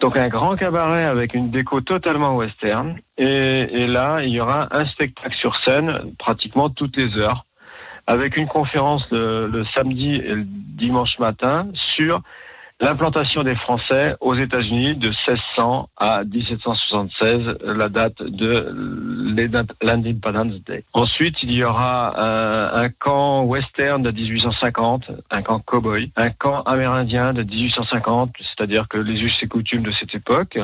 Donc 0.01 0.19
un 0.19 0.29
grand 0.29 0.57
cabaret 0.57 1.05
avec 1.05 1.35
une 1.35 1.51
déco 1.51 1.81
totalement 1.81 2.37
western. 2.37 2.99
Et, 3.17 3.25
et 3.25 3.87
là, 3.87 4.19
il 4.23 4.31
y 4.31 4.41
aura 4.41 4.69
un 4.77 4.85
spectacle 4.87 5.35
sur 5.37 5.57
scène 5.65 6.15
pratiquement 6.19 6.69
toutes 6.69 6.97
les 6.97 7.17
heures, 7.17 7.47
avec 8.07 8.37
une 8.37 8.49
conférence 8.49 9.07
le, 9.11 9.47
le 9.47 9.65
samedi 9.75 10.17
et 10.17 10.35
le 10.35 10.45
dimanche 10.45 11.19
matin 11.19 11.69
sur 11.97 12.21
l'implantation 12.81 13.43
des 13.43 13.55
Français 13.55 14.17
aux 14.21 14.35
États-Unis 14.35 14.97
de 14.97 15.09
1600 15.09 15.89
à 15.97 16.25
1776, 16.25 17.59
la 17.65 17.89
date 17.89 18.23
de 18.23 18.75
l'Independence 19.83 20.61
Day. 20.67 20.85
Ensuite, 20.93 21.37
il 21.43 21.53
y 21.53 21.65
aura 21.65 22.15
euh, 22.19 22.71
un 22.75 22.89
camp 22.89 23.45
western 23.45 24.03
de 24.03 24.11
1850, 24.11 25.11
un 25.31 25.43
camp 25.43 25.61
cowboy, 25.61 26.11
un 26.17 26.31
camp 26.31 26.63
amérindien 26.63 27.33
de 27.33 27.43
1850, 27.43 28.35
c'est-à-dire 28.41 28.89
que 28.89 28.99
les 28.99 29.21
us 29.23 29.37
et 29.43 29.47
coutumes 29.47 29.83
de 29.83 29.93
cette 29.93 30.15
époque. 30.15 30.59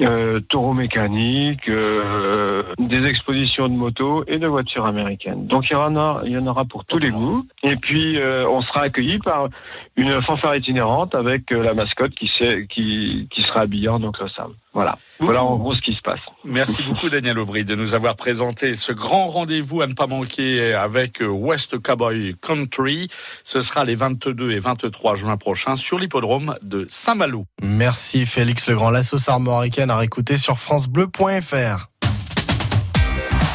Euh, 0.00 0.40
taureaux 0.48 0.72
mécaniques, 0.72 1.68
euh, 1.68 2.62
des 2.78 3.06
expositions 3.06 3.68
de 3.68 3.74
motos 3.74 4.24
et 4.26 4.38
de 4.38 4.46
voitures 4.46 4.86
américaines. 4.86 5.44
Donc 5.46 5.68
il 5.68 5.74
y 5.74 5.76
en 5.76 5.94
aura, 5.94 6.22
il 6.24 6.32
y 6.32 6.38
en 6.38 6.46
aura 6.46 6.64
pour 6.64 6.86
tous 6.86 6.96
les 6.96 7.10
goûts. 7.10 7.44
Et 7.62 7.76
puis 7.76 8.16
euh, 8.18 8.48
on 8.48 8.62
sera 8.62 8.80
accueilli 8.84 9.18
par 9.18 9.48
une 9.96 10.10
fanfare 10.22 10.56
itinérante 10.56 11.14
avec 11.14 11.52
euh, 11.52 11.62
la 11.62 11.74
mascotte 11.74 12.14
qui, 12.14 12.26
sait- 12.28 12.66
qui, 12.70 13.28
qui 13.30 13.42
sera 13.42 13.60
habillée 13.60 13.88
en 13.90 14.02
oncle 14.02 14.24
Sam. 14.34 14.54
Voilà. 14.74 14.96
Voilà 15.20 15.44
en 15.44 15.56
gros 15.56 15.74
ce 15.74 15.80
qui 15.82 15.94
se 15.94 16.00
passe. 16.00 16.20
Merci 16.44 16.82
beaucoup 16.88 17.08
Daniel 17.08 17.38
Aubry 17.38 17.64
de 17.64 17.74
nous 17.74 17.94
avoir 17.94 18.16
présenté 18.16 18.74
ce 18.74 18.92
grand 18.92 19.26
rendez-vous 19.28 19.82
à 19.82 19.86
ne 19.86 19.94
pas 19.94 20.06
manquer 20.06 20.74
avec 20.74 21.22
West 21.26 21.78
Cowboy 21.78 22.34
Country. 22.40 23.08
Ce 23.44 23.60
sera 23.60 23.84
les 23.84 23.94
22 23.94 24.52
et 24.52 24.58
23 24.58 25.14
juin 25.14 25.36
prochains 25.36 25.76
sur 25.76 25.98
l'hippodrome 25.98 26.56
de 26.62 26.86
Saint-Malo. 26.88 27.46
Merci 27.62 28.26
Félix 28.26 28.68
Legrand. 28.68 28.90
La 28.90 29.02
sauce 29.02 29.28
armoricaine 29.28 29.90
à 29.90 29.96
réécouter 29.96 30.38
sur 30.38 30.58
francebleu.fr. 30.58 31.88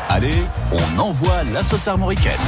Allez, 0.09 0.31
on 0.71 0.99
envoie 0.99 1.43
la 1.43 1.63
sauce 1.63 1.87
armoricaine. 1.87 2.39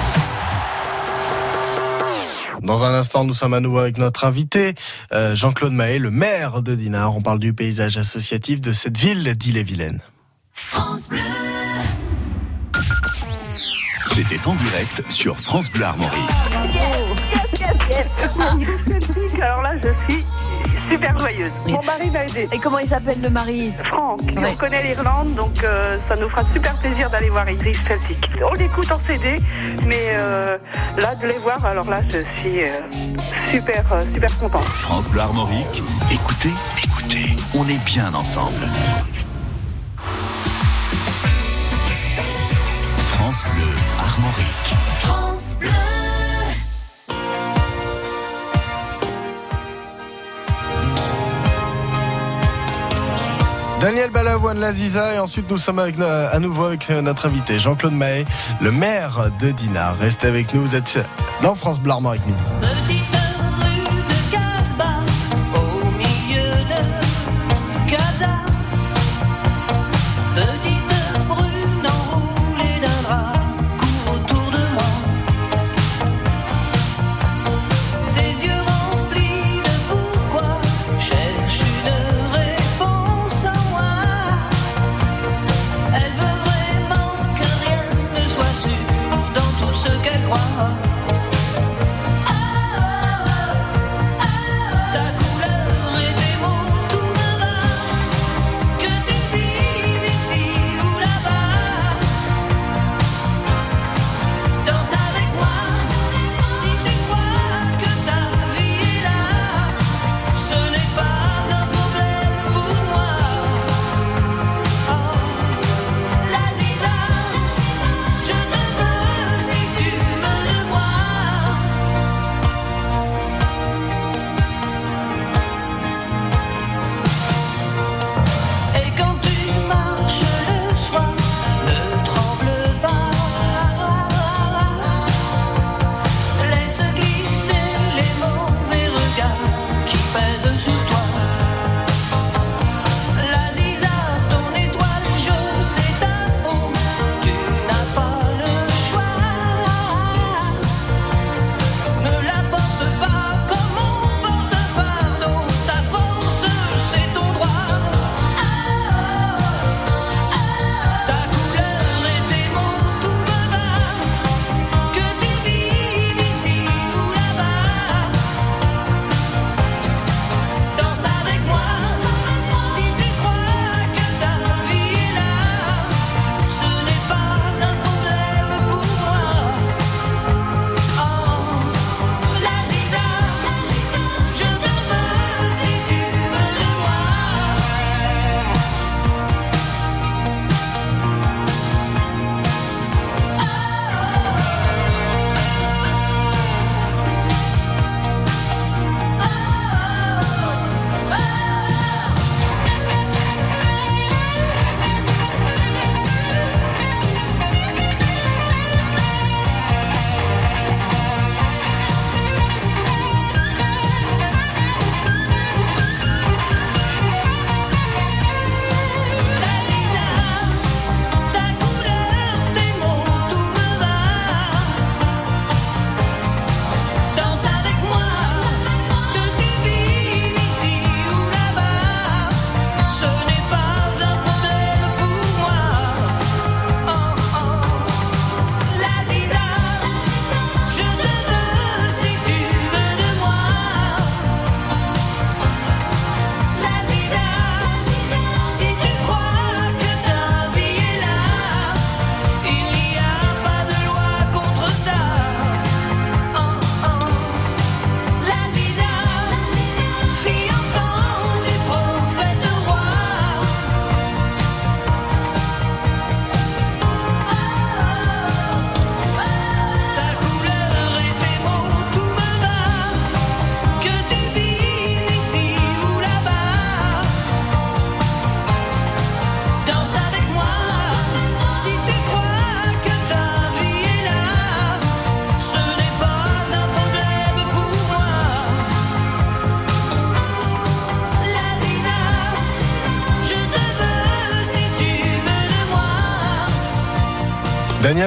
Dans 2.61 2.83
un 2.83 2.93
instant, 2.93 3.23
nous 3.23 3.33
sommes 3.33 3.53
à 3.53 3.59
nouveau 3.59 3.79
avec 3.79 3.97
notre 3.97 4.25
invité, 4.25 4.75
euh, 5.13 5.35
Jean-Claude 5.35 5.73
Mahé, 5.73 5.99
le 5.99 6.11
maire 6.11 6.61
de 6.61 6.75
Dinard. 6.75 7.15
On 7.15 7.21
parle 7.21 7.39
du 7.39 7.53
paysage 7.53 7.97
associatif 7.97 8.61
de 8.61 8.73
cette 8.73 8.97
ville 8.97 9.33
d'Ille-et-Vilaine. 9.35 10.01
C'était 14.05 14.45
en 14.45 14.55
direct 14.55 15.03
sur 15.09 15.37
France 15.39 15.71
Bleu 15.71 15.85
Armorique. 15.85 16.29
Alors 19.41 19.61
là, 19.61 19.71
je 19.81 20.13
suis 20.13 20.18
super 20.99 21.17
joyeuse. 21.17 21.51
Mon 21.67 21.81
mari 21.83 22.09
m'a 22.11 22.23
aidé. 22.25 22.47
Et 22.51 22.59
comment 22.59 22.79
il 22.79 22.87
s'appelle 22.87 23.21
le 23.21 23.29
mari? 23.29 23.71
Franck, 23.85 24.19
Ouais. 24.21 24.43
on 24.51 24.55
connaît 24.55 24.83
l'Irlande, 24.83 25.33
donc 25.33 25.63
euh, 25.63 25.97
ça 26.09 26.15
nous 26.15 26.27
fera 26.29 26.43
super 26.53 26.73
plaisir 26.75 27.09
d'aller 27.09 27.29
voir 27.29 27.49
Idris 27.49 27.77
Celtic. 27.87 28.29
On 28.49 28.53
l'écoute 28.53 28.91
en 28.91 28.99
CD, 29.07 29.35
mais 29.85 30.09
euh, 30.11 30.57
là, 30.97 31.15
de 31.15 31.27
les 31.27 31.37
voir, 31.37 31.63
alors 31.65 31.89
là, 31.89 32.01
je 32.09 32.19
suis 32.39 32.61
euh, 32.63 32.67
super, 33.45 33.83
euh, 33.93 33.99
super 34.13 34.37
contente. 34.39 34.63
France 34.63 35.07
Bleu 35.07 35.21
Armorique, 35.21 35.81
écoutez, 36.11 36.53
écoutez, 36.83 37.35
on 37.55 37.65
est 37.67 37.83
bien 37.85 38.13
ensemble. 38.13 38.67
France 43.13 43.43
Bleu 43.55 43.67
Armorique. 43.97 44.75
Daniel 53.79 54.09
Balavoine 54.11 54.59
Laziza 54.59 55.15
et 55.15 55.19
ensuite 55.19 55.49
nous 55.49 55.57
sommes 55.57 55.79
avec, 55.79 55.97
euh, 55.99 56.29
à 56.31 56.39
nouveau 56.39 56.65
avec 56.65 56.89
euh, 56.89 57.01
notre 57.01 57.27
invité 57.27 57.59
Jean-Claude 57.59 57.93
Mahé, 57.93 58.25
le 58.59 58.71
maire 58.71 59.31
de 59.39 59.51
Dinard. 59.51 59.97
Restez 59.97 60.27
avec 60.27 60.53
nous, 60.53 60.61
vous 60.61 60.75
êtes 60.75 60.99
dans 61.41 61.55
France 61.55 61.79
Bleu 61.79 61.93
Armorique 61.93 62.25
Midi. 62.25 62.43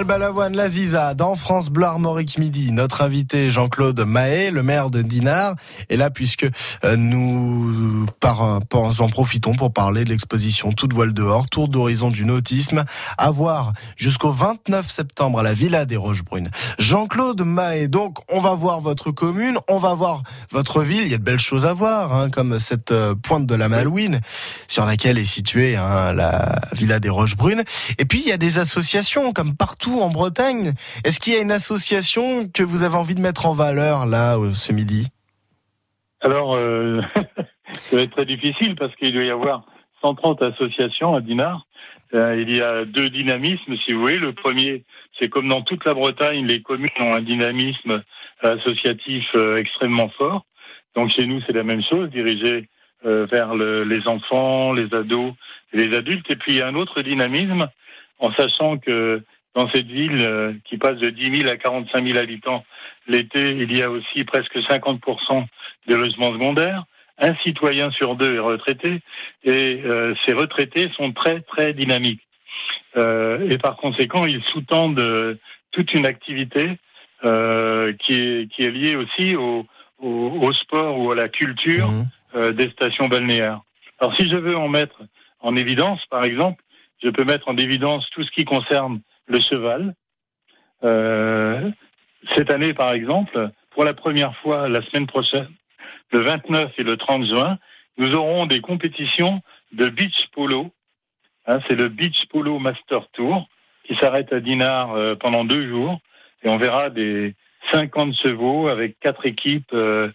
Daniel 0.03 0.19
Balavoine, 0.19 0.57
Laziza, 0.57 1.15
dans 1.15 1.37
France 1.37 1.71
Bleu 1.71 1.85
Armorique 1.85 2.37
Midi. 2.37 2.73
Notre 2.73 3.03
invité 3.03 3.53
Jean-Claude 3.53 4.01
Mahé, 4.01 4.51
le 4.51 4.65
maire 4.65 4.91
de 4.91 5.01
Dinard, 5.01 5.55
est 5.89 5.97
là 5.97 6.11
puisque 6.11 6.47
euh, 6.85 6.97
nous 6.97 8.07
en 8.21 9.09
profitons 9.09 9.55
pour 9.55 9.73
parler 9.73 10.03
de 10.03 10.09
l'exposition 10.09 10.73
Toute 10.73 10.93
voile 10.93 11.15
dehors, 11.15 11.49
tour 11.49 11.69
d'horizon 11.69 12.11
du 12.11 12.25
nautisme, 12.25 12.85
à 13.17 13.31
voir 13.31 13.75
jusqu'au 13.97 14.33
29 14.33 14.91
septembre 14.91 15.39
à 15.39 15.45
la 15.45 15.55
Villa 15.55 15.85
des 15.85 15.97
Roches-Brunes. 15.97 16.51
Jean-Claude 16.81 17.43
Mahé, 17.43 17.87
donc 17.87 18.19
on 18.29 18.41
va 18.41 18.55
voir 18.55 18.81
votre 18.81 19.13
commune, 19.13 19.59
on 19.69 19.79
va 19.79 19.95
voir 19.95 20.23
votre 20.51 20.83
ville, 20.83 21.03
il 21.03 21.13
y 21.13 21.15
a 21.15 21.19
de 21.19 21.23
belles 21.23 21.39
choses 21.39 21.65
à 21.65 21.75
voir, 21.75 22.13
hein, 22.13 22.29
comme 22.29 22.59
cette 22.59 22.91
euh, 22.91 23.15
pointe 23.15 23.47
de 23.47 23.55
la 23.55 23.69
Malouine 23.69 24.21
sur 24.67 24.85
laquelle 24.85 25.19
est 25.19 25.25
située 25.25 25.77
hein, 25.77 26.13
la 26.13 26.61
Villa 26.73 26.99
des 26.99 27.11
Roches-Brunes. 27.11 27.63
Et 27.99 28.05
puis 28.05 28.21
il 28.21 28.29
y 28.29 28.33
a 28.33 28.37
des 28.37 28.59
associations 28.59 29.33
comme 29.33 29.55
partout 29.55 29.92
en 30.01 30.09
Bretagne. 30.11 30.73
Est-ce 31.05 31.19
qu'il 31.21 31.33
y 31.33 31.37
a 31.37 31.41
une 31.41 31.53
association 31.53 32.49
que 32.49 32.63
vous 32.63 32.83
avez 32.85 32.97
envie 32.97 33.15
de 33.15 33.21
mettre 33.21 33.47
en 33.47 33.53
valeur 33.53 34.07
là 34.07 34.37
euh, 34.39 34.55
ce 34.55 34.73
midi? 34.73 35.09
Alors, 36.21 36.55
euh, 36.55 37.01
ça 37.15 37.97
va 37.97 38.03
être 38.03 38.13
très 38.13 38.27
difficile 38.27 38.77
parce 38.77 38.95
qu'il 38.97 39.13
doit 39.13 39.25
y 39.25 39.31
avoir 39.31 39.65
130 40.01 40.41
associations 40.43 41.15
à 41.15 41.21
Dinard. 41.21 41.67
Euh, 42.15 42.41
il 42.41 42.55
y 42.55 42.61
a 42.63 42.85
deux 42.85 43.11
dynamismes, 43.11 43.77
si 43.77 43.93
vous 43.93 44.01
voulez. 44.01 44.19
Le 44.19 44.33
premier, 44.33 44.85
c'est 45.19 45.29
comme 45.29 45.49
dans 45.49 45.63
toute 45.63 45.85
la 45.85 45.95
Bretagne, 45.95 46.47
les 46.47 46.63
communes 46.63 46.89
ont 47.01 47.15
un 47.15 47.23
dynamisme 47.23 48.03
associatif 48.43 49.25
extrêmement 49.57 50.09
fort. 50.11 50.45
Donc 50.95 51.11
chez 51.11 51.27
nous, 51.27 51.41
c'est 51.47 51.53
la 51.55 51.63
même 51.63 51.83
chose, 51.83 52.11
dirigé 52.11 52.69
vers 53.05 53.55
le- 53.55 53.85
les 53.85 54.07
enfants, 54.07 54.73
les 54.73 54.93
ados 54.95 55.33
et 55.73 55.79
les 55.87 55.97
adultes. 55.97 56.31
Et 56.31 56.37
puis 56.37 56.53
il 56.53 56.59
y 56.59 56.61
a 56.63 56.67
un 56.69 56.75
autre 56.75 57.01
dynamisme, 57.03 57.69
en 58.19 58.33
sachant 58.35 58.77
que 58.79 59.23
dans 59.55 59.69
cette 59.71 59.87
ville 59.87 60.21
euh, 60.21 60.53
qui 60.65 60.79
passe 60.79 60.99
de 60.99 61.11
10 61.11 61.41
000 61.43 61.51
à 61.51 61.57
45 61.57 62.05
000 62.07 62.19
habitants 62.19 62.65
l'été, 63.07 63.51
il 63.51 63.77
y 63.77 63.83
a 63.83 63.91
aussi 63.91 64.25
presque 64.25 64.57
50% 64.57 65.45
de 65.89 65.95
logements 65.95 66.33
secondaires. 66.33 66.85
Un 67.19 67.35
citoyen 67.37 67.91
sur 67.91 68.17
deux 68.17 68.35
est 68.37 68.39
retraité 68.39 69.01
et 69.45 69.83
euh, 69.85 70.15
ces 70.25 70.33
retraités 70.33 70.91
sont 70.97 71.13
très 71.13 71.41
très 71.41 71.73
dynamiques. 71.75 72.27
Euh, 72.97 73.49
et 73.51 73.59
par 73.59 73.77
conséquent, 73.77 74.25
ils 74.27 74.43
sous-tendent 74.45 74.99
euh, 74.99 75.35
toute 75.71 75.93
une 75.95 76.07
activité 76.07 76.79
euh, 77.25 77.93
qui, 78.01 78.15
est, 78.15 78.51
qui 78.51 78.65
est 78.65 78.71
liée 78.71 78.97
aussi 78.97 79.37
au, 79.37 79.67
au, 79.99 80.09
au 80.41 80.53
sport 80.53 80.99
ou 80.99 81.13
à 81.13 81.15
la 81.15 81.29
culture 81.29 81.89
Mhm. 81.91 82.07
euh, 82.35 82.53
des 82.53 82.71
stations 82.71 83.09
balnéaires. 83.09 83.61
Alors 84.01 84.15
si 84.17 84.29
je 84.29 84.37
veux 84.37 84.57
en 84.57 84.69
mettre 84.69 85.01
en 85.41 85.55
évidence, 85.57 86.05
par 86.07 86.25
exemple, 86.25 86.63
je 87.03 87.11
peux 87.11 87.25
mettre 87.25 87.49
en 87.49 87.57
évidence 87.57 88.09
tout 88.11 88.23
ce 88.23 88.31
qui 88.31 88.45
concerne 88.45 89.01
le 89.27 89.41
cheval, 89.41 89.95
euh, 90.85 91.71
cette 92.35 92.51
année, 92.51 92.75
par 92.75 92.93
exemple, 92.93 93.51
pour 93.71 93.85
la 93.85 93.95
première 93.95 94.37
fois 94.37 94.69
la 94.69 94.83
semaine 94.83 95.07
prochaine, 95.07 95.49
le 96.13 96.21
29 96.21 96.73
et 96.79 96.83
le 96.83 96.97
30 96.97 97.25
juin, 97.27 97.59
nous 97.99 98.15
aurons 98.15 98.47
des 98.47 98.61
compétitions 98.61 99.43
de 99.73 99.89
beach 99.89 100.29
polo. 100.33 100.71
Hein, 101.47 101.59
c'est 101.67 101.75
le 101.75 101.89
Beach 101.89 102.27
Polo 102.31 102.59
Master 102.61 103.09
Tour 103.13 103.49
qui 103.85 103.97
s'arrête 103.97 104.33
à 104.33 104.41
Dinard 104.41 104.93
euh, 104.93 105.17
pendant 105.17 105.45
deux 105.45 105.69
jours 105.69 106.01
et 106.45 106.49
on 106.49 106.57
verra 106.57 106.89
des 106.89 107.35
50 107.73 108.15
chevaux 108.15 108.69
avec 108.69 108.99
quatre 109.01 109.27
équipes 109.27 109.73
euh, 109.73 110.11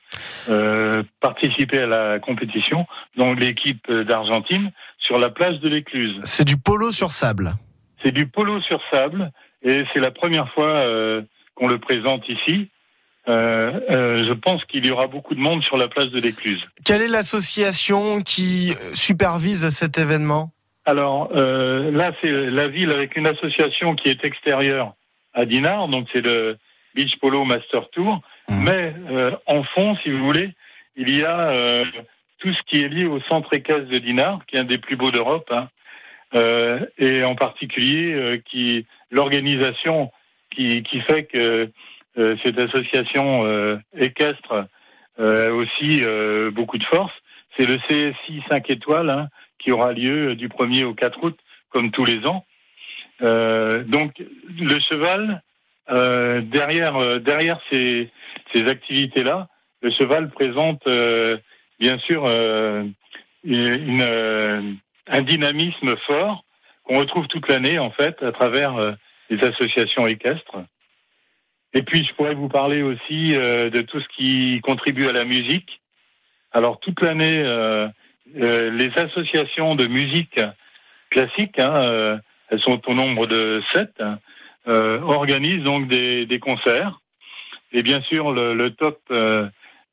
euh, 0.50 1.04
participer 1.20 1.80
à 1.80 1.88
la 1.88 2.20
compétition, 2.20 2.86
donc 3.16 3.40
l'équipe 3.40 3.92
d'Argentine 3.92 4.72
sur 5.00 5.18
la 5.18 5.30
plage 5.30 5.60
de 5.60 5.70
l'Écluse. 5.70 6.20
C'est 6.24 6.46
du 6.46 6.58
polo 6.58 6.92
sur 6.92 7.12
sable. 7.12 7.54
C'est 8.04 8.12
du 8.12 8.28
polo 8.28 8.62
sur 8.62 8.82
sable 8.92 9.32
et 9.64 9.84
c'est 9.94 10.00
la 10.00 10.12
première 10.12 10.50
fois 10.54 10.70
euh, 10.70 11.22
qu'on 11.56 11.68
le 11.68 11.80
présente 11.80 12.28
ici. 12.30 12.70
Euh, 13.28 13.80
euh, 13.90 14.24
je 14.24 14.34
pense 14.34 14.64
qu'il 14.66 14.86
y 14.86 14.92
aura 14.92 15.08
beaucoup 15.08 15.36
de 15.36 15.40
monde 15.40 15.64
sur 15.64 15.76
la 15.76 15.88
plage 15.88 16.12
de 16.12 16.22
l'Écluse. 16.22 16.66
Quelle 16.86 17.02
est 17.02 17.08
l'association 17.08 18.22
qui 18.22 18.74
supervise 18.94 19.68
cet 19.70 19.98
événement? 19.98 20.52
Alors 20.86 21.34
là, 21.34 22.14
c'est 22.22 22.32
la 22.32 22.70
ville 22.70 22.92
avec 22.92 23.18
une 23.18 23.28
association 23.28 23.96
qui 23.96 24.08
est 24.08 24.24
extérieure 24.24 24.94
à 25.34 25.44
Dinard, 25.46 25.90
donc 25.90 26.08
c'est 26.14 26.22
le 26.22 26.58
Beach 26.96 27.18
Polo 27.20 27.44
Master 27.44 27.90
Tour. 27.90 28.22
Mhm. 28.48 28.64
Mais 28.64 28.94
en 29.48 29.64
fond, 29.64 29.98
si 29.98 30.10
vous 30.10 30.24
voulez, 30.24 30.54
il 30.96 31.14
y 31.14 31.26
a 31.26 31.84
tout 32.40 32.54
ce 32.54 32.62
qui 32.64 32.82
est 32.82 32.88
lié 32.88 33.06
au 33.06 33.20
centre 33.22 33.54
équestre 33.54 33.90
de 33.90 33.98
Dinard, 33.98 34.46
qui 34.48 34.56
est 34.56 34.60
un 34.60 34.64
des 34.64 34.78
plus 34.78 34.96
beaux 34.96 35.12
d'Europe, 35.12 35.52
hein, 35.52 35.68
et 36.34 37.24
en 37.24 37.36
particulier 37.36 38.14
euh, 38.14 38.38
qui 38.46 38.86
l'organisation 39.12 40.12
qui, 40.52 40.84
qui 40.84 41.02
fait 41.02 41.24
que 41.24 41.70
euh, 42.18 42.36
cette 42.44 42.60
association 42.60 43.46
euh, 43.46 43.78
équestre 43.96 44.68
euh, 45.20 45.50
a 45.50 45.54
aussi 45.54 46.04
euh, 46.04 46.52
beaucoup 46.52 46.78
de 46.78 46.84
force. 46.84 47.14
C'est 47.56 47.66
le 47.66 47.78
CSI 47.78 48.44
5 48.50 48.70
étoiles 48.70 49.10
hein, 49.10 49.30
qui 49.60 49.72
aura 49.72 49.94
lieu 49.94 50.36
du 50.36 50.48
1er 50.48 50.84
au 50.84 50.94
4 50.94 51.24
août, 51.24 51.38
comme 51.70 51.92
tous 51.92 52.06
les 52.06 52.26
ans. 52.26 52.46
Euh, 53.22 53.84
donc 53.84 54.14
le 54.60 54.80
cheval, 54.80 55.42
euh, 55.90 56.42
derrière, 56.42 56.98
euh, 56.98 57.20
derrière 57.20 57.60
ces, 57.70 58.10
ces 58.54 58.68
activités-là, 58.68 59.48
le 59.82 59.92
cheval 59.92 60.30
présente 60.30 60.86
euh, 60.88 61.38
bien 61.80 61.98
sûr 62.00 62.26
euh, 62.26 62.84
une, 63.44 64.02
euh, 64.02 64.62
un 65.10 65.22
dynamisme 65.22 65.96
fort 66.06 66.44
qu'on 66.84 67.00
retrouve 67.00 67.28
toute 67.28 67.48
l'année 67.50 67.80
en 67.80 67.92
fait 67.92 68.22
à 68.24 68.32
travers 68.32 68.76
euh, 68.78 68.94
les 69.30 69.44
associations 69.44 70.08
équestres. 70.08 70.58
Et 71.74 71.84
puis 71.84 72.06
je 72.06 72.14
pourrais 72.14 72.34
vous 72.34 72.50
parler 72.50 72.82
aussi 72.82 73.36
euh, 73.36 73.70
de 73.70 73.82
tout 73.82 74.00
ce 74.00 74.08
qui 74.10 74.62
contribue 74.64 75.08
à 75.08 75.14
la 75.14 75.26
musique. 75.26 75.82
Alors 76.52 76.80
toute 76.80 77.02
l'année, 77.02 77.44
euh, 77.44 77.90
les 78.34 78.98
associations 78.98 79.76
de 79.76 79.86
musique 79.86 80.40
classique, 81.10 81.60
hein, 81.60 82.20
elles 82.50 82.60
sont 82.60 82.82
au 82.90 82.94
nombre 82.94 83.28
de 83.28 83.62
sept, 83.74 83.94
hein, 84.00 84.20
organisent 84.66 85.64
donc 85.64 85.88
des, 85.88 86.40
concerts. 86.42 87.00
Et 87.72 87.84
bien 87.84 88.02
sûr, 88.02 88.34
le, 88.34 88.70
top 88.72 89.00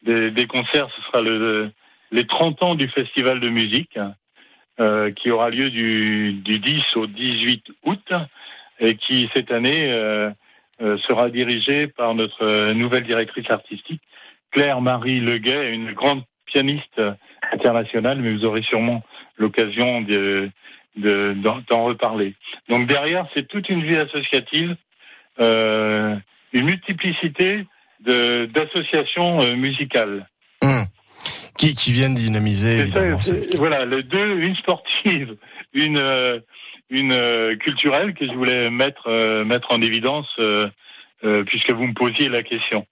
des, 0.03 0.47
concerts, 0.49 0.89
ce 0.91 1.03
sera 1.03 1.23
le, 1.23 1.71
les 2.11 2.27
30 2.27 2.63
ans 2.65 2.75
du 2.75 2.89
festival 2.89 3.39
de 3.39 3.49
musique, 3.49 3.99
euh, 4.81 5.11
qui 5.13 5.31
aura 5.31 5.51
lieu 5.51 5.71
du, 5.71 6.33
du 6.35 6.59
10 6.59 6.83
au 6.97 7.07
18 7.07 7.73
août, 7.85 8.13
et 8.81 8.97
qui 8.97 9.31
cette 9.33 9.53
année 9.53 9.93
euh, 9.93 10.31
euh, 10.83 10.99
sera 10.99 11.31
dirigé 11.31 11.87
par 11.87 12.15
notre 12.15 12.73
nouvelle 12.73 13.05
directrice 13.05 13.51
artistique, 13.51 14.03
Claire-Marie 14.51 15.21
Leguet, 15.21 15.73
une 15.73 15.93
grande 15.93 16.23
pianiste 16.47 17.01
internationale, 17.53 18.19
mais 18.21 18.33
vous 18.33 18.45
aurez 18.45 18.63
sûrement 18.63 19.03
l'occasion 19.39 20.01
de 20.03 20.51
de- 20.97 21.35
d'en 21.69 21.85
reparler. 21.85 22.35
Donc 22.69 22.87
derrière, 22.87 23.27
c'est 23.35 23.49
toute 23.49 23.69
une 23.69 23.83
vie 23.83 23.97
associative, 23.97 24.77
euh, 25.41 26.15
une 26.53 26.67
multiplicité 26.67 27.67
d'associations 28.01 29.41
euh, 29.43 29.57
musicales. 29.57 30.29
Qui, 31.57 31.75
qui 31.75 31.93
viennent 31.93 32.15
dynamiser, 32.15 32.87
ça, 32.89 33.33
voilà, 33.57 33.85
les 33.85 34.03
deux, 34.03 34.39
une 34.41 34.57
sportive, 34.57 35.37
une 35.73 35.99
euh, 35.99 36.41
une 36.91 37.13
euh, 37.13 37.57
culturelle 37.57 38.15
que 38.15 38.27
je 38.27 38.33
voulais 38.33 38.71
mettre 38.71 39.09
euh, 39.09 39.45
mettre 39.45 39.73
en 39.73 39.81
évidence 39.81 40.39
puisque 41.47 41.71
vous 41.71 41.87
me 41.87 41.95
posiez 41.95 42.29
la 42.29 42.43
question. 42.43 42.87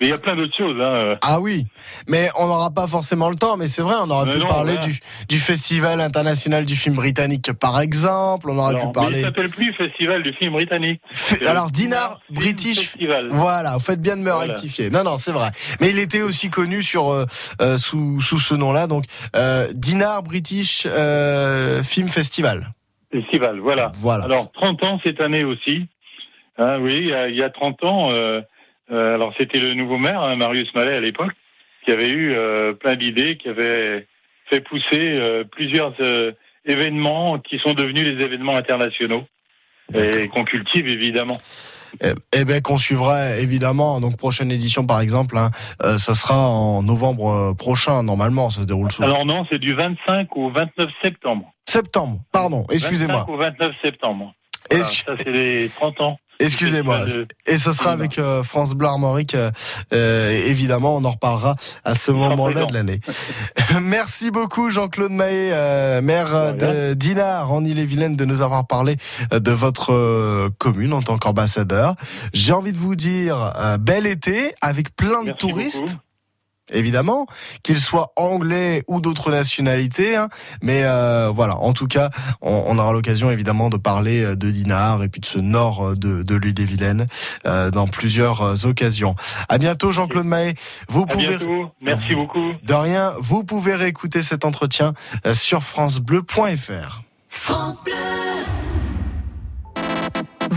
Mais 0.00 0.08
il 0.08 0.10
y 0.10 0.12
a 0.12 0.18
plein 0.18 0.34
d'autres 0.34 0.56
choses. 0.56 0.76
Hein. 0.80 1.16
Ah 1.22 1.38
oui, 1.38 1.66
mais 2.08 2.28
on 2.36 2.48
n'aura 2.48 2.70
pas 2.72 2.88
forcément 2.88 3.28
le 3.30 3.36
temps, 3.36 3.56
mais 3.56 3.68
c'est 3.68 3.80
vrai, 3.80 3.94
on 4.02 4.10
aurait 4.10 4.26
Mais 4.26 4.32
pu 4.34 4.38
non, 4.40 4.48
parler 4.48 4.72
voilà. 4.72 4.86
du, 4.88 4.98
du 5.28 5.38
Festival 5.38 6.00
international 6.00 6.64
du 6.64 6.74
film 6.74 6.96
britannique, 6.96 7.52
par 7.52 7.80
exemple, 7.80 8.50
on 8.50 8.58
aurait 8.58 8.74
Alors, 8.74 8.80
pu 8.80 8.86
mais 8.86 8.90
il 8.90 8.92
parler... 8.92 9.22
s'appelle 9.22 9.50
plus 9.50 9.72
Festival 9.72 10.24
du 10.24 10.32
film 10.32 10.54
britannique. 10.54 11.00
F- 11.14 11.46
Alors, 11.46 11.70
Dinar 11.70 12.18
British... 12.28 12.80
Festival. 12.80 13.28
Voilà, 13.30 13.74
vous 13.74 13.80
faites 13.80 14.00
bien 14.00 14.16
de 14.16 14.22
me 14.22 14.30
Voilà. 14.32 14.52
rectifier. 14.52 14.90
Non, 14.90 15.04
non, 15.04 15.16
c'est 15.16 15.30
vrai. 15.32 15.50
Mais 15.80 15.90
il 15.90 15.98
était 16.00 16.22
aussi 16.22 16.50
connu 16.50 16.82
sur 16.82 17.12
euh, 17.12 17.24
euh, 17.62 17.78
sous, 17.78 18.20
sous 18.20 18.40
ce 18.40 18.54
nom-là, 18.54 18.88
donc 18.88 19.04
euh, 19.36 19.68
Dinar 19.74 20.24
British 20.24 20.88
euh, 20.90 21.84
Film 21.84 22.08
Festival. 22.08 22.72
Festival, 23.12 23.60
voilà. 23.60 23.92
Voilà. 23.94 24.24
Alors, 24.24 24.50
30 24.50 24.82
ans 24.82 25.00
cette 25.04 25.20
année 25.20 25.44
aussi. 25.44 25.86
Hein, 26.58 26.78
oui, 26.80 26.96
il 27.02 27.06
y, 27.06 27.14
a, 27.14 27.28
il 27.28 27.36
y 27.36 27.42
a 27.44 27.50
30 27.50 27.84
ans, 27.84 28.10
euh, 28.12 28.40
euh, 28.90 29.14
alors 29.14 29.32
c'était 29.38 29.60
le 29.60 29.74
nouveau 29.74 29.98
maire, 29.98 30.20
hein, 30.20 30.36
Marius 30.36 30.74
Mallet 30.74 30.94
à 30.94 31.00
l'époque, 31.00 31.32
qui 31.84 31.92
avait 31.92 32.10
eu 32.10 32.34
euh, 32.34 32.72
plein 32.72 32.96
d'idées, 32.96 33.36
qui 33.36 33.48
avait 33.48 34.06
fait 34.46 34.60
pousser 34.60 35.10
euh, 35.10 35.44
plusieurs 35.44 35.94
événements 36.64 37.38
qui 37.38 37.58
sont 37.58 37.74
devenus 37.74 38.04
les 38.04 38.22
événements 38.22 38.56
internationaux 38.56 39.24
et 39.94 40.28
qu'on 40.28 40.44
cultive 40.44 40.88
évidemment. 40.88 41.38
Eh, 42.02 42.12
eh 42.32 42.44
ben 42.44 42.60
qu'on 42.60 42.78
suivra 42.78 43.36
évidemment. 43.36 44.00
Donc 44.00 44.16
prochaine 44.16 44.50
édition 44.50 44.84
par 44.86 45.00
exemple, 45.00 45.38
hein, 45.38 45.50
euh, 45.82 45.96
ça 45.98 46.14
sera 46.14 46.36
en 46.36 46.82
novembre 46.82 47.54
prochain 47.54 48.02
normalement. 48.02 48.50
Ça 48.50 48.62
se 48.62 48.66
déroule 48.66 48.90
sous 48.90 49.02
Alors 49.02 49.24
non, 49.24 49.46
c'est 49.48 49.58
du 49.58 49.74
25 49.74 50.36
au 50.36 50.50
29 50.50 50.90
septembre. 51.02 51.52
septembre. 51.66 52.20
Pardon, 52.32 52.66
excusez-moi. 52.70 53.26
25 53.26 53.32
au 53.32 53.36
29 53.36 53.72
septembre. 53.82 54.34
Voilà, 54.70 54.84
ça 54.84 55.16
c'est 55.18 55.32
les 55.32 55.68
30 55.68 56.00
ans. 56.00 56.18
Excusez-moi. 56.40 57.00
Et 57.46 57.58
ce 57.58 57.72
sera 57.72 57.92
avec 57.92 58.18
euh, 58.18 58.42
France 58.42 58.74
Bleu 58.74 58.88
Armorique. 58.88 59.34
euh, 59.34 59.50
euh, 59.92 60.30
évidemment, 60.30 60.96
on 60.96 61.04
en 61.04 61.10
reparlera 61.10 61.56
à 61.84 61.94
ce 61.94 62.10
moment-là 62.10 62.64
de 62.64 62.74
l'année. 62.74 63.00
Merci 63.82 64.30
beaucoup 64.30 64.70
Jean-Claude 64.70 65.12
Mahé, 65.12 65.50
euh, 65.52 66.00
maire 66.02 66.34
euh, 66.34 66.52
De 66.52 66.64
de 66.90 66.94
Dinard 66.94 67.52
en 67.52 67.64
Ille-et-Vilaine, 67.64 68.16
de 68.16 68.24
nous 68.24 68.42
avoir 68.42 68.66
parlé 68.66 68.96
euh, 69.32 69.38
de 69.38 69.50
votre 69.50 69.92
euh, 69.92 70.48
commune 70.58 70.92
en 70.92 71.02
tant 71.02 71.18
qu'ambassadeur. 71.18 71.94
J'ai 72.32 72.52
envie 72.52 72.72
de 72.72 72.78
vous 72.78 72.94
dire 72.96 73.52
euh, 73.56 73.76
bel 73.78 74.06
été 74.06 74.54
avec 74.60 74.94
plein 74.96 75.20
de 75.22 75.26
Merci 75.26 75.38
touristes. 75.38 75.80
beaucoup. 75.82 75.98
Évidemment, 76.72 77.26
qu'ils 77.62 77.78
soient 77.78 78.12
anglais 78.16 78.84
ou 78.88 79.00
d'autres 79.00 79.30
nationalités, 79.30 80.16
hein. 80.16 80.28
mais 80.62 80.82
euh, 80.84 81.30
voilà. 81.34 81.56
En 81.58 81.74
tout 81.74 81.86
cas, 81.86 82.08
on, 82.40 82.64
on 82.66 82.78
aura 82.78 82.92
l'occasion 82.92 83.30
évidemment 83.30 83.68
de 83.68 83.76
parler 83.76 84.22
euh, 84.24 84.34
de 84.34 84.50
Dinard 84.50 85.02
et 85.02 85.08
puis 85.08 85.20
de 85.20 85.26
ce 85.26 85.38
nord 85.38 85.84
euh, 85.88 85.94
de, 85.94 86.22
de 86.22 86.34
l'île-et-Vilaine 86.34 87.06
euh, 87.46 87.70
dans 87.70 87.86
plusieurs 87.86 88.40
euh, 88.40 88.54
occasions. 88.64 89.14
À 89.48 89.58
bientôt, 89.58 89.92
Jean-Claude 89.92 90.26
Mahé. 90.26 90.54
Vous 90.88 91.02
À 91.02 91.06
pouvez 91.06 91.28
bientôt. 91.36 91.70
Merci 91.82 92.14
beaucoup. 92.14 92.52
de 92.62 92.74
rien, 92.74 93.12
vous 93.18 93.44
pouvez 93.44 93.74
réécouter 93.74 94.22
cet 94.22 94.44
entretien 94.44 94.94
sur 95.32 95.62
francebleu.fr. 95.62 97.02
France 97.28 97.82
Bleu. 97.84 98.33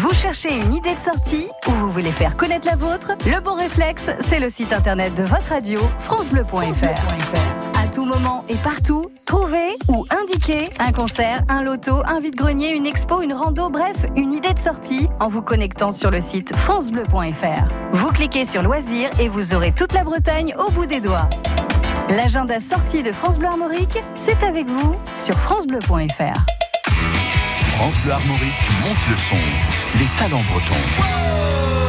Vous 0.08 0.16
cherchez 0.16 0.56
une 0.56 0.74
idée 0.74 0.96
de 0.96 1.00
sortie 1.02 1.50
ou 1.68 1.72
vous 1.72 1.90
voulez 1.90 2.14
faire 2.14 2.38
connaître 2.38 2.66
la 2.66 2.78
vôtre? 2.78 3.12
Le 3.26 3.42
bon 3.42 3.56
réflexe, 3.56 4.10
c'est 4.22 4.40
le 4.40 4.50
site 4.50 4.72
internet 4.72 5.14
de 5.16 5.24
votre 5.24 5.50
radio, 5.50 5.82
francebleu.fr. 6.00 7.78
À 7.78 7.88
tout 7.90 8.06
moment 8.06 8.46
et 8.48 8.56
partout, 8.56 9.12
trouvez 9.26 9.76
ou 9.90 10.06
indiquez 10.10 10.70
un 10.80 10.94
concert, 10.94 11.44
un 11.50 11.62
loto, 11.62 12.04
un 12.06 12.22
vide-grenier, 12.22 12.74
une 12.74 12.86
expo, 12.86 13.22
une 13.22 13.34
rando, 13.34 13.70
bref, 13.70 14.06
une 14.16 14.32
idée 14.32 14.54
de 14.54 14.60
sortie 14.60 15.10
en 15.20 15.28
vous 15.28 15.42
connectant 15.42 15.92
sur 15.92 16.10
le 16.10 16.22
site 16.22 16.56
francebleu.fr. 16.56 17.68
Vous 17.92 18.08
cliquez 18.08 18.46
sur 18.46 18.62
loisirs 18.62 19.10
et 19.20 19.28
vous 19.28 19.54
aurez 19.54 19.74
toute 19.74 19.92
la 19.92 20.06
Bretagne 20.06 20.56
au 20.58 20.72
bout 20.72 20.86
des 20.86 21.02
doigts. 21.02 21.28
L'agenda 22.08 22.62
sortie 22.62 23.04
de 23.04 23.12
France 23.12 23.40
Bleu 23.40 23.50
Armorique, 23.50 24.02
c'est 24.16 24.42
avec 24.42 24.68
vous 24.68 24.96
sur 25.14 25.38
francebleu.fr. 25.38 26.67
France 27.78 27.94
Bleu 28.04 28.12
Armorique 28.12 28.72
monte 28.82 29.08
le 29.08 29.18
son. 29.18 29.36
Les 30.00 30.08
talents 30.18 30.42
bretons. 30.52 30.74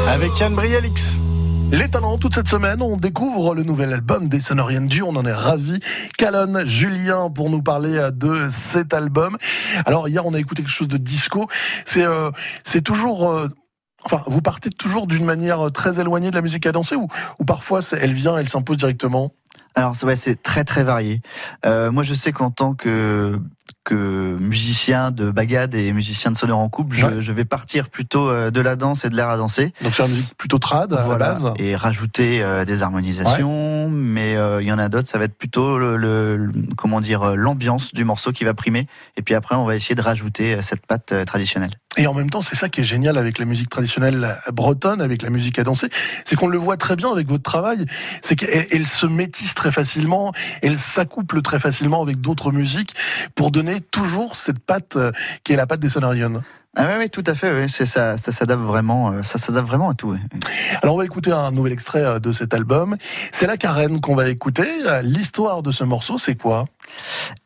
Avec 0.07 0.39
Yann 0.39 0.55
Brialix. 0.55 1.17
Les 1.73 1.89
talents, 1.89 2.19
toute 2.19 2.35
cette 2.35 2.47
semaine, 2.47 2.83
on 2.83 2.99
découvre 2.99 3.55
le 3.55 3.63
nouvel 3.63 3.95
album 3.95 4.29
des 4.29 4.43
Sonorian 4.43 4.83
Du. 4.83 5.01
On 5.01 5.17
en 5.17 5.25
est 5.25 5.33
ravis. 5.33 5.81
Calonne, 6.19 6.67
Julien, 6.67 7.31
pour 7.31 7.49
nous 7.49 7.63
parler 7.63 7.97
euh, 7.97 8.11
de 8.11 8.51
cet 8.51 8.93
album. 8.93 9.39
Alors, 9.87 10.11
hier, 10.11 10.27
on 10.27 10.35
a 10.35 10.39
écouté 10.39 10.63
quelque 10.63 10.71
chose 10.71 10.89
de 10.89 10.99
disco. 10.99 11.49
C'est, 11.87 12.05
euh, 12.05 12.31
c'est 12.65 12.83
toujours, 12.83 13.31
euh, 13.31 13.49
Enfin, 14.05 14.23
vous 14.27 14.43
partez 14.43 14.69
toujours 14.69 15.07
d'une 15.07 15.25
manière 15.25 15.73
très 15.73 15.99
éloignée 15.99 16.31
de 16.31 16.37
la 16.37 16.43
musique 16.43 16.67
à 16.67 16.73
danser 16.73 16.97
ou, 16.97 17.09
ou 17.39 17.45
parfois 17.45 17.81
elle 18.01 18.13
vient, 18.13 18.39
elle 18.39 18.49
s'impose 18.49 18.77
directement? 18.77 19.33
Alors 19.79 19.95
c'est 19.95 20.07
ouais, 20.07 20.17
c'est 20.17 20.43
très 20.43 20.65
très 20.65 20.83
varié. 20.83 21.21
Euh, 21.65 21.93
moi 21.93 22.03
je 22.03 22.13
sais 22.15 22.33
qu'en 22.33 22.51
tant 22.51 22.75
que 22.75 23.39
que 23.85 24.37
musicien 24.41 25.11
de 25.11 25.31
bagade 25.31 25.75
et 25.75 25.93
musicien 25.93 26.31
de 26.31 26.37
sonneur 26.37 26.59
en 26.59 26.69
couple, 26.69 26.97
je, 26.97 27.07
Ouais. 27.07 27.21
je 27.21 27.33
vais 27.33 27.45
partir 27.47 27.89
plutôt 27.89 28.29
euh, 28.29 28.51
de 28.51 28.61
la 28.61 28.77
danse 28.77 29.05
et 29.05 29.09
de 29.09 29.17
l'air 29.17 29.29
à 29.29 29.37
danser. 29.37 29.73
Donc 29.83 29.95
c'est 29.95 30.05
une 30.05 30.11
musique 30.11 30.35
plutôt 30.37 30.59
trad 30.59 30.93
à 30.93 31.03
Voilà, 31.05 31.29
la 31.29 31.33
base. 31.35 31.53
et 31.59 31.77
rajouter 31.77 32.43
euh, 32.43 32.65
des 32.65 32.83
harmonisations, 32.83 33.89
mais 33.89 34.37
euh, 34.37 34.61
il 34.61 34.69
y 34.69 34.73
en 34.73 34.79
a 34.79 34.89
d'autres, 34.89 35.09
ça 35.09 35.17
va 35.19 35.25
être 35.25 35.37
plutôt 35.39 35.79
le, 35.79 35.97
le- 35.97 36.51
comment 36.77 37.01
dire 37.01 37.35
l'ambiance 37.37 37.95
du 37.95 38.05
morceau 38.05 38.33
qui 38.33 38.45
va 38.45 38.53
primer, 38.53 38.87
et 39.17 39.23
puis 39.23 39.35
après 39.35 39.55
on 39.55 39.65
va 39.65 39.77
essayer 39.77 39.95
de 39.95 40.03
rajouter 40.03 40.61
cette 40.63 40.85
patte 40.87 41.15
traditionnelle. 41.25 41.71
Et 41.99 42.07
en 42.07 42.15
même 42.15 42.31
temps, 42.31 42.43
c'est 42.43 42.55
ça 42.55 42.69
qui 42.69 42.81
est 42.81 42.85
génial 42.85 43.19
avec 43.19 43.39
la 43.39 43.45
musique 43.45 43.69
traditionnelle 43.69 44.41
bretonne, 44.53 45.01
avec 45.01 45.23
la 45.23 45.31
musique 45.31 45.59
à 45.59 45.65
danser, 45.65 45.89
c'est 46.25 46.37
qu'on 46.37 46.47
le 46.47 46.57
voit 46.57 46.77
très 46.77 46.95
bien 46.95 47.11
avec 47.11 47.27
votre 47.27 47.43
travail, 47.43 47.85
c'est 48.23 48.37
qu'elle 48.37 48.67
elle 48.71 48.87
se 48.87 49.05
métisse 49.05 49.55
très 49.55 49.73
facilement, 49.73 50.33
elle 50.63 50.79
s'accouple 50.79 51.43
très 51.43 51.59
facilement 51.59 52.01
avec 52.01 52.21
d'autres 52.21 52.53
musiques 52.53 52.95
pour 53.35 53.51
donner 53.51 53.81
toujours 53.81 54.37
cette 54.37 54.61
patte 54.61 54.97
euh, 54.97 55.11
qui 55.43 55.55
est 55.55 55.57
la 55.57 55.67
patte 55.67 55.81
des 55.81 55.91
Sonarion. 55.91 56.45
Ah 56.81 56.87
oui, 56.91 56.95
oui, 57.01 57.11
tout 57.11 57.25
à 57.27 57.35
fait. 57.35 57.51
Oui, 57.53 57.69
c'est 57.69 57.87
ça, 57.87 58.17
ça 58.19 58.31
s'adapte 58.31 58.63
vraiment, 58.63 59.11
euh, 59.11 59.25
ça 59.25 59.37
s'adapte 59.39 59.67
vraiment 59.67 59.91
à 59.91 59.95
tout. 59.95 60.13
oui. 60.13 60.19
Alors 60.81 60.95
on 60.95 60.99
va 60.99 61.05
écouter 61.05 61.33
un 61.33 61.51
nouvel 61.51 61.73
extrait 61.73 62.05
euh, 62.05 62.21
de 62.21 62.31
cet 62.31 62.55
album. 62.55 62.97
C'est 63.33 63.49
la 63.49 63.57
carène 63.57 64.01
qu'on 64.01 64.15
va 64.15 64.29
écouter. 64.29 64.69
Euh, 64.87 65.03
L'histoire 65.03 65.65
de 65.65 65.73
ce 65.73 65.83
morceau, 65.83 66.19
c'est 66.19 66.37
quoi? 66.37 66.67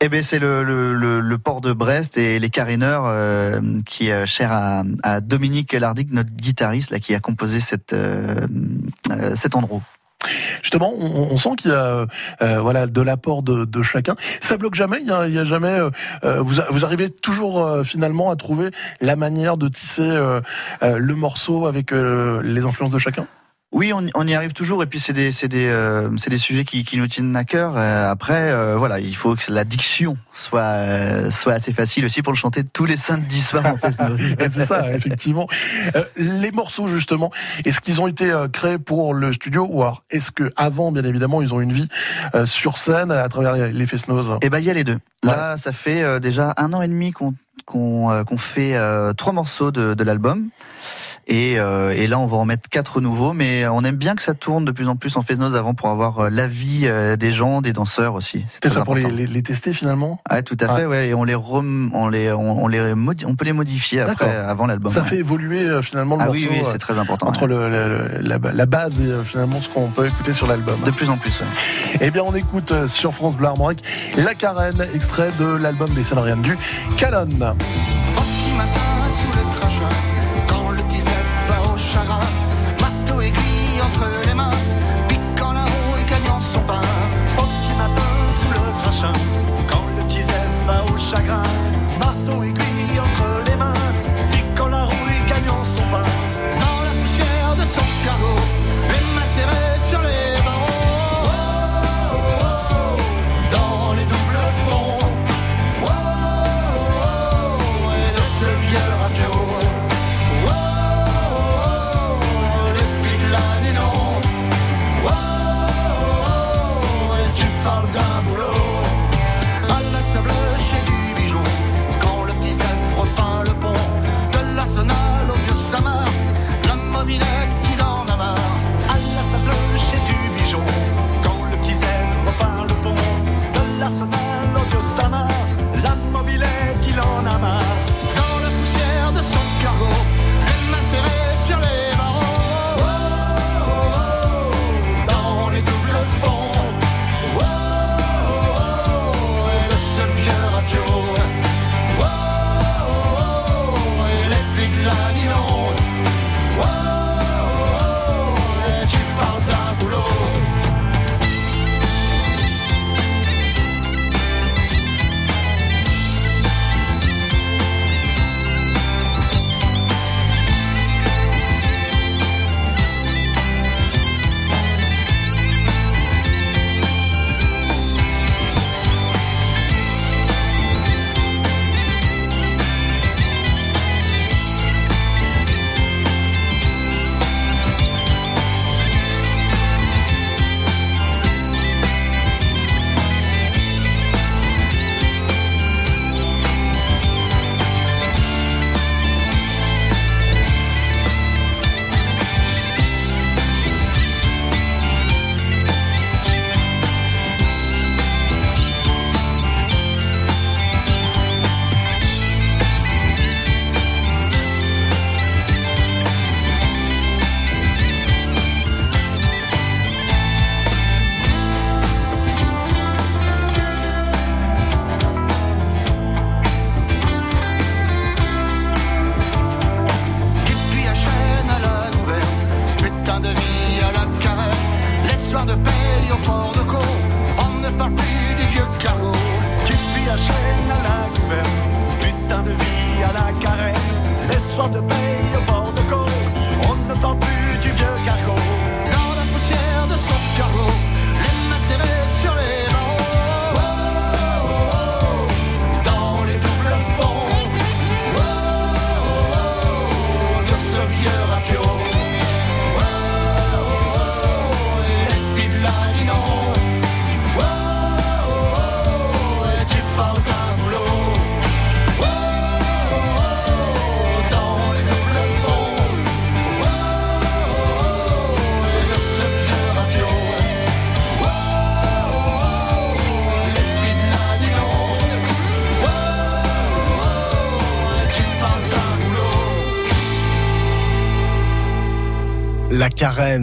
Eh 0.02 0.10
ben, 0.10 0.22
c'est 0.22 0.38
le, 0.38 0.62
le, 0.64 0.92
le, 0.92 1.20
le 1.20 1.38
port 1.38 1.62
de 1.62 1.72
Brest 1.72 2.18
et 2.18 2.38
les 2.38 2.50
caréneurs 2.50 3.04
euh, 3.06 3.60
qui 3.86 4.08
est 4.10 4.26
cher 4.26 4.52
à, 4.52 4.82
à 5.02 5.20
Dominique 5.22 5.72
Lardic, 5.72 6.12
notre 6.12 6.30
guitariste 6.30 6.90
là, 6.90 6.98
qui 7.00 7.14
a 7.14 7.20
composé 7.20 7.60
cette, 7.60 7.94
euh, 7.94 8.36
cet 9.34 9.56
endroit. 9.56 9.80
Justement, 10.62 10.92
on, 10.96 11.36
sent 11.36 11.56
qu'il 11.58 11.70
y 11.70 11.74
a 11.74 12.06
euh, 12.42 12.60
voilà 12.60 12.86
de 12.86 13.00
l'apport 13.00 13.42
de, 13.42 13.82
chacun. 13.82 14.14
Ça 14.40 14.56
bloque 14.56 14.74
jamais. 14.74 14.98
Il 15.00 15.08
y 15.08 15.10
a, 15.10 15.40
a 15.40 15.44
jamais. 15.44 15.68
euh, 15.68 15.90
euh, 16.24 16.40
vous, 16.40 16.60
vous 16.70 16.84
arrivez 16.84 17.10
toujours 17.10 17.64
euh, 17.64 17.82
finalement 17.82 18.30
à 18.30 18.36
trouver 18.36 18.70
la 19.00 19.16
manière 19.16 19.56
de 19.56 19.68
tisser 19.68 20.02
euh, 20.02 20.40
euh, 20.82 20.98
le 20.98 21.14
morceau 21.14 21.66
avec 21.66 21.92
euh, 21.92 22.40
les 22.44 22.64
influences 22.64 22.92
de 22.92 22.98
chacun? 22.98 23.26
Oui, 23.72 23.90
on, 23.94 24.06
on 24.14 24.26
y 24.26 24.34
arrive 24.34 24.52
toujours, 24.52 24.82
et 24.82 24.86
puis 24.86 25.00
c'est 25.00 25.14
des, 25.14 25.32
c'est 25.32 25.48
des, 25.48 25.66
euh, 25.66 26.14
c'est 26.18 26.28
des 26.28 26.36
sujets 26.36 26.64
qui, 26.64 26.84
qui 26.84 26.98
nous 26.98 27.06
tiennent 27.06 27.34
à 27.34 27.44
cœur. 27.44 27.74
Euh, 27.76 28.10
après, 28.10 28.50
euh, 28.52 28.76
voilà, 28.76 29.00
il 29.00 29.16
faut 29.16 29.34
que 29.34 29.50
la 29.50 29.64
diction 29.64 30.18
soit, 30.30 30.60
euh, 30.60 31.30
soit 31.30 31.54
assez 31.54 31.72
facile 31.72 32.04
aussi 32.04 32.20
pour 32.20 32.34
le 32.34 32.36
chanter 32.36 32.64
tous 32.64 32.84
les 32.84 32.98
samedis 32.98 33.40
soirs 33.40 33.64
en 33.64 33.76
c'est 34.50 34.64
ça, 34.66 34.92
effectivement. 34.92 35.48
Euh, 35.96 36.04
les 36.16 36.50
morceaux 36.50 36.86
justement, 36.86 37.30
est-ce 37.64 37.80
qu'ils 37.80 38.02
ont 38.02 38.08
été 38.08 38.30
euh, 38.30 38.46
créés 38.46 38.78
pour 38.78 39.14
le 39.14 39.32
studio 39.32 39.66
ou 39.70 39.82
alors 39.82 40.04
est-ce 40.10 40.30
que 40.30 40.52
avant, 40.56 40.92
bien 40.92 41.04
évidemment, 41.04 41.40
ils 41.40 41.54
ont 41.54 41.60
une 41.60 41.72
vie 41.72 41.88
euh, 42.34 42.44
sur 42.44 42.76
scène 42.76 43.10
à 43.10 43.28
travers 43.28 43.54
les 43.54 43.86
Fest-Noz 43.86 44.38
Eh 44.42 44.50
ben, 44.50 44.58
il 44.58 44.66
y 44.66 44.70
a 44.70 44.74
les 44.74 44.84
deux. 44.84 44.98
Là, 45.22 45.56
ça 45.56 45.72
fait 45.72 46.02
euh, 46.02 46.18
déjà 46.18 46.52
un 46.58 46.74
an 46.74 46.82
et 46.82 46.88
demi 46.88 47.12
qu'on 47.12 47.34
qu'on 47.64 48.10
euh, 48.10 48.24
qu'on 48.24 48.38
fait 48.38 48.74
euh, 48.76 49.12
trois 49.12 49.32
morceaux 49.32 49.70
de, 49.70 49.94
de 49.94 50.04
l'album. 50.04 50.48
Et, 51.28 51.54
euh, 51.58 51.92
et 51.96 52.06
là, 52.08 52.18
on 52.18 52.26
va 52.26 52.36
en 52.36 52.44
mettre 52.44 52.68
quatre 52.68 53.00
nouveaux, 53.00 53.32
mais 53.32 53.66
on 53.68 53.82
aime 53.84 53.94
bien 53.96 54.14
que 54.16 54.22
ça 54.22 54.34
tourne 54.34 54.64
de 54.64 54.72
plus 54.72 54.88
en 54.88 54.96
plus 54.96 55.16
en 55.16 55.22
Fest-Noz 55.22 55.54
avant 55.54 55.72
pour 55.72 55.88
avoir 55.88 56.18
euh, 56.18 56.28
l'avis 56.30 56.80
euh, 56.84 57.14
des 57.16 57.30
gens, 57.32 57.60
des 57.60 57.72
danseurs 57.72 58.14
aussi. 58.14 58.44
C'est 58.62 58.70
ça 58.70 58.84
pour 58.84 58.94
les, 58.96 59.02
important. 59.02 59.16
les- 59.18 59.26
les 59.28 59.42
tester 59.42 59.72
finalement? 59.72 60.20
Ah, 60.28 60.42
tout 60.42 60.56
à 60.60 60.68
fait, 60.76 60.84
ouais. 60.84 61.08
Et 61.08 61.14
on 61.14 61.22
les, 61.22 61.34
rem- 61.36 61.90
on 61.94 62.08
les, 62.08 62.32
on, 62.32 62.64
on 62.64 62.66
les, 62.66 62.94
modi- 62.94 63.24
on 63.24 63.36
peut 63.36 63.44
les 63.44 63.52
modifier 63.52 64.00
après, 64.00 64.36
avant 64.36 64.66
l'album. 64.66 64.90
Ça 64.90 65.02
ouais. 65.02 65.08
fait 65.08 65.16
évoluer 65.18 65.60
euh, 65.60 65.80
finalement 65.80 66.16
le 66.16 66.22
Ah 66.22 66.26
morceau. 66.26 66.40
oui, 66.40 66.48
oui, 66.50 66.62
c'est 66.70 66.78
très 66.78 66.98
important. 66.98 67.28
entre 67.28 67.46
le, 67.46 67.68
le- 67.70 67.88
le- 68.18 68.28
la, 68.28 68.38
la 68.52 68.66
base 68.66 69.00
et 69.00 69.04
euh, 69.04 69.22
finalement 69.22 69.60
ce 69.60 69.68
qu'on 69.68 69.88
peut 69.88 70.06
écouter 70.08 70.32
sur 70.32 70.46
l'album. 70.48 70.74
De 70.84 70.90
plus 70.90 71.08
en 71.08 71.16
plus. 71.18 71.40
Eh 72.00 72.10
bien, 72.10 72.22
on 72.26 72.34
écoute 72.34 72.72
sur 72.88 73.14
France 73.14 73.36
Armorique 73.42 73.84
La 74.16 74.34
Carène, 74.34 74.84
extrait 74.94 75.30
de 75.38 75.46
l'album 75.46 75.88
des 75.90 76.02
Salariennes 76.04 76.42
du 76.42 76.56
Calonne. 76.96 77.54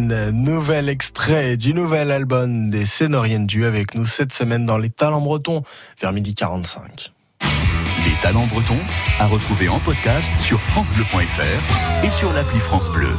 Carène, 0.09 0.31
nouvel 0.31 0.89
extrait 0.89 1.57
du 1.57 1.73
nouvel 1.73 2.11
album 2.11 2.69
des 2.69 2.85
Sénoriennes 2.85 3.45
du 3.45 3.65
avec 3.65 3.95
nous 3.95 4.05
cette 4.05 4.33
semaine 4.33 4.65
dans 4.65 4.77
les 4.77 4.89
Talents 4.89 5.21
Bretons 5.21 5.63
vers 6.01 6.13
midi 6.13 6.33
45. 6.33 7.11
Les 7.41 8.19
talents 8.21 8.47
bretons 8.47 8.79
à 9.19 9.27
retrouver 9.27 9.69
en 9.69 9.79
podcast 9.79 10.31
sur 10.37 10.59
francebleu.fr 10.61 12.05
et 12.05 12.09
sur 12.09 12.31
l'appli 12.33 12.59
France 12.59 12.89
Bleu. 12.91 13.11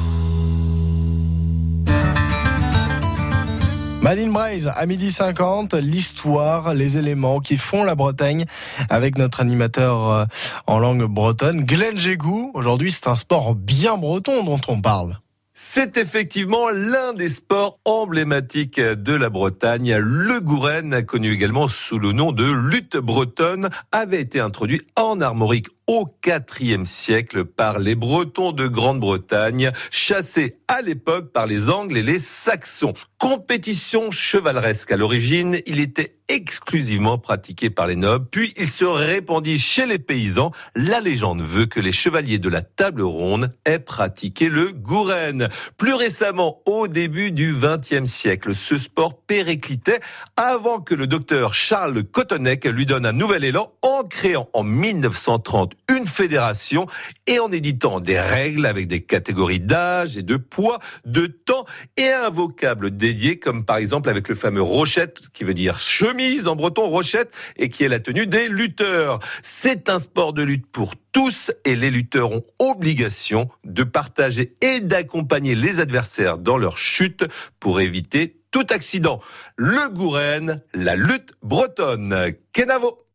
Madine 4.01 4.32
Braise, 4.32 4.72
à 4.74 4.86
midi 4.86 5.11
50, 5.11 5.74
l'histoire, 5.74 6.72
les 6.72 6.99
éléments 6.99 7.41
qui 7.41 7.59
font 7.59 7.84
la 7.84 7.95
Bretagne 7.95 8.47
avec 8.88 9.18
notre 9.18 9.41
animateur 9.41 10.11
euh, 10.11 10.24
en 10.66 10.78
langue 10.78 11.05
bretonne, 11.05 11.64
Glenn 11.64 11.99
Gégou. 11.99 12.51
Aujourd'hui, 12.55 12.91
c'est 12.91 13.09
un 13.09 13.14
sport 13.14 13.55
bien 13.55 13.99
breton 13.99 14.45
dont 14.45 14.61
on 14.68 14.80
parle. 14.80 15.18
C'est 15.63 15.99
effectivement 15.99 16.71
l'un 16.71 17.13
des 17.13 17.29
sports 17.29 17.81
emblématiques 17.85 18.81
de 18.81 19.13
la 19.13 19.29
Bretagne. 19.29 19.95
Le 19.99 20.41
Gouren, 20.41 21.05
connu 21.05 21.35
également 21.35 21.69
sous 21.69 21.99
le 21.99 22.13
nom 22.13 22.33
de 22.33 22.51
lutte 22.51 22.97
bretonne, 22.97 23.69
avait 23.93 24.23
été 24.23 24.41
introduit 24.41 24.81
en 24.97 25.21
armorique 25.21 25.69
au 25.91 26.09
IVe 26.24 26.84
siècle 26.84 27.45
par 27.45 27.80
les 27.80 27.97
Bretons 27.97 28.53
de 28.53 28.68
Grande-Bretagne, 28.68 29.72
chassés 29.91 30.59
à 30.68 30.82
l'époque 30.82 31.32
par 31.32 31.47
les 31.47 31.68
Angles 31.68 31.97
et 31.97 32.03
les 32.05 32.20
Saxons. 32.20 32.95
Compétition 33.18 34.12
chevaleresque 34.12 34.93
à 34.93 34.97
l'origine, 34.97 35.59
il 35.66 35.80
était 35.80 36.20
exclusivement 36.28 37.18
pratiqué 37.18 37.70
par 37.70 37.88
les 37.88 37.97
nobles, 37.97 38.26
puis 38.30 38.55
il 38.57 38.68
se 38.68 38.84
répandit 38.84 39.59
chez 39.59 39.84
les 39.84 39.99
paysans. 39.99 40.53
La 40.76 41.01
légende 41.01 41.43
veut 41.43 41.66
que 41.66 41.80
les 41.80 41.93
chevaliers 41.93 42.38
de 42.38 42.49
la 42.49 42.62
table 42.62 43.03
ronde 43.03 43.53
aient 43.64 43.80
pratiqué 43.80 44.49
le 44.49 44.70
gouren. 44.70 45.49
Plus 45.76 45.95
récemment, 45.95 46.62
au 46.66 46.86
début 46.86 47.32
du 47.32 47.53
XXe 47.53 48.09
siècle, 48.09 48.55
ce 48.55 48.78
sport 48.78 49.20
périclitait 49.22 49.99
avant 50.36 50.78
que 50.78 50.95
le 50.95 51.09
docteur 51.09 51.53
Charles 51.53 52.05
Cotonec 52.05 52.64
lui 52.66 52.86
donne 52.86 53.07
un 53.07 53.12
nouvel 53.12 53.43
élan 53.43 53.72
en 53.82 54.05
créant 54.05 54.49
en 54.53 54.62
1930 54.62 55.74
une 55.89 56.07
fédération 56.07 56.87
et 57.26 57.39
en 57.39 57.51
éditant 57.51 58.01
des 58.01 58.20
règles 58.20 58.66
avec 58.66 58.87
des 58.87 59.03
catégories 59.03 59.61
d'âge 59.61 60.16
et 60.16 60.22
de 60.22 60.37
poids, 60.37 60.78
de 61.05 61.26
temps 61.26 61.64
et 61.97 62.11
un 62.11 62.31
vocable 62.31 62.97
dédié 62.97 63.39
comme 63.39 63.64
par 63.64 63.76
exemple 63.76 64.09
avec 64.09 64.28
le 64.28 64.35
fameux 64.35 64.62
rochette 64.62 65.31
qui 65.33 65.45
veut 65.45 65.55
dire 65.55 65.78
chemise 65.78 66.47
en 66.47 66.57
breton 66.57 66.89
rochette 66.89 67.33
et 67.57 67.68
qui 67.68 67.85
est 67.85 67.89
la 67.89 68.01
tenue 68.01 68.26
des 68.26 68.49
lutteurs. 68.49 69.18
C'est 69.43 69.89
un 69.89 69.99
sport 69.99 70.33
de 70.33 70.43
lutte 70.43 70.66
pour 70.66 70.95
tous 71.12 71.51
et 71.64 71.74
les 71.74 71.91
lutteurs 71.91 72.33
ont 72.33 72.45
obligation 72.59 73.49
de 73.64 73.83
partager 73.83 74.57
et 74.61 74.81
d'accompagner 74.81 75.55
les 75.55 75.81
adversaires 75.81 76.39
dans 76.39 76.57
leur 76.57 76.78
chute 76.78 77.24
pour 77.59 77.81
éviter 77.81 78.41
tout 78.51 78.66
accident. 78.70 79.20
Le 79.57 79.89
Gouren, 79.91 80.62
la 80.74 80.97
lutte 80.97 81.33
bretonne. 81.43 82.35
Kenavo. 82.53 83.07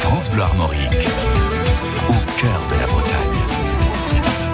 France 0.00 0.30
Bleu 0.30 0.42
Armorique, 0.42 1.08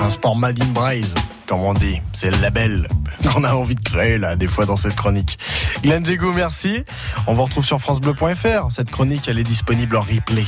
Un 0.05 0.11
sport 0.11 0.37
Madine 0.37 0.71
Braise, 0.75 1.15
comme 1.47 1.61
on 1.61 1.73
dit. 1.73 1.99
C'est 2.13 2.31
le 2.31 2.37
label 2.43 2.87
qu'on 3.33 3.43
a 3.43 3.55
envie 3.55 3.75
de 3.75 3.81
créer, 3.81 4.19
là, 4.19 4.37
des 4.37 4.47
fois 4.47 4.67
dans 4.67 4.77
cette 4.77 4.95
chronique. 4.95 5.39
Glenn 5.83 6.05
Gégou, 6.05 6.31
merci. 6.31 6.85
On 7.27 7.33
vous 7.33 7.45
retrouve 7.45 7.65
sur 7.65 7.81
FranceBleu.fr. 7.81 8.71
Cette 8.71 8.91
chronique, 8.91 9.29
elle 9.29 9.39
est 9.39 9.45
disponible 9.45 9.97
en 9.97 10.03
replay. 10.03 10.45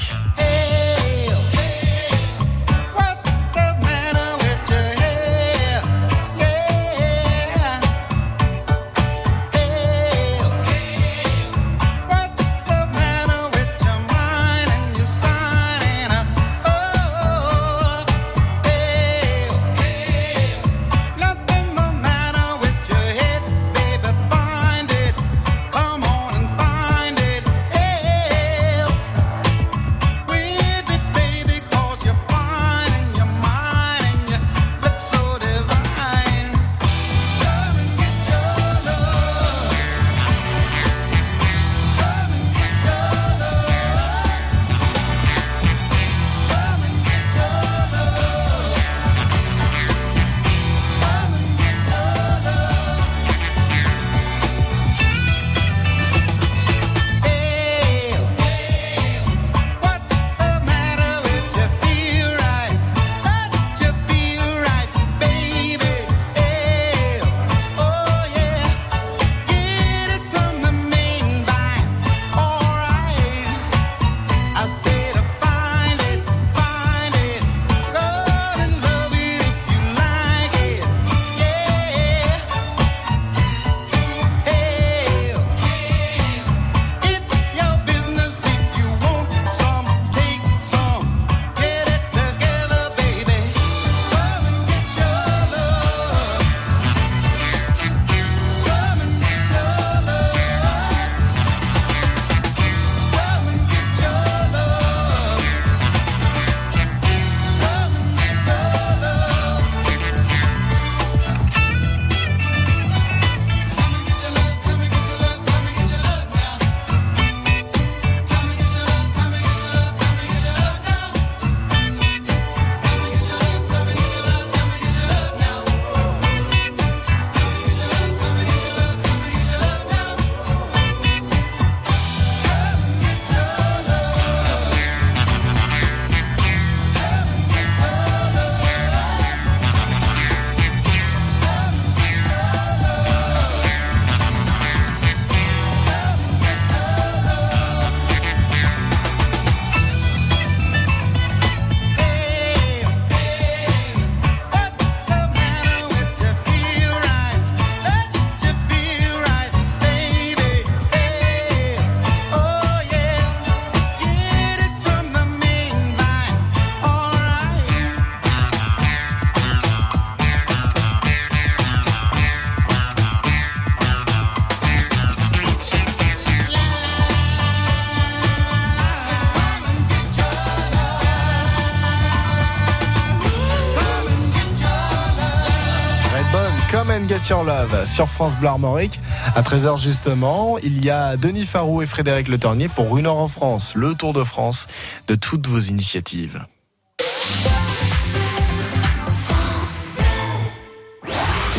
Love 187.35 187.87
sur 187.87 188.09
France 188.09 188.37
Bleu 188.37 188.49
Armorique. 188.49 189.01
À 189.35 189.43
13h 189.43 189.83
justement, 189.83 190.59
il 190.62 190.85
y 190.85 190.91
a 190.91 191.16
Denis 191.16 191.45
Farou 191.45 191.83
et 191.83 191.87
Frédéric 191.87 192.29
Le 192.29 192.39
Tornier 192.39 192.68
pour 192.68 192.97
Une 192.99 193.07
heure 193.07 193.16
en 193.16 193.27
France, 193.27 193.72
le 193.74 193.95
Tour 193.95 194.12
de 194.12 194.22
France 194.22 194.66
de 195.09 195.16
toutes 195.16 195.49
vos 195.49 195.59
initiatives. 195.59 196.45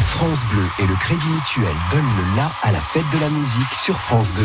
France 0.05 0.45
Bleu 0.51 0.63
et 0.79 0.87
le 0.87 0.95
Crédit 0.95 1.27
Mutuel 1.27 1.75
donnent 1.91 2.15
le 2.17 2.35
la 2.37 2.49
à 2.63 2.71
la 2.71 2.79
fête 2.79 3.03
de 3.13 3.19
la 3.19 3.29
musique 3.29 3.73
sur 3.73 3.99
France 3.99 4.31
2. 4.33 4.41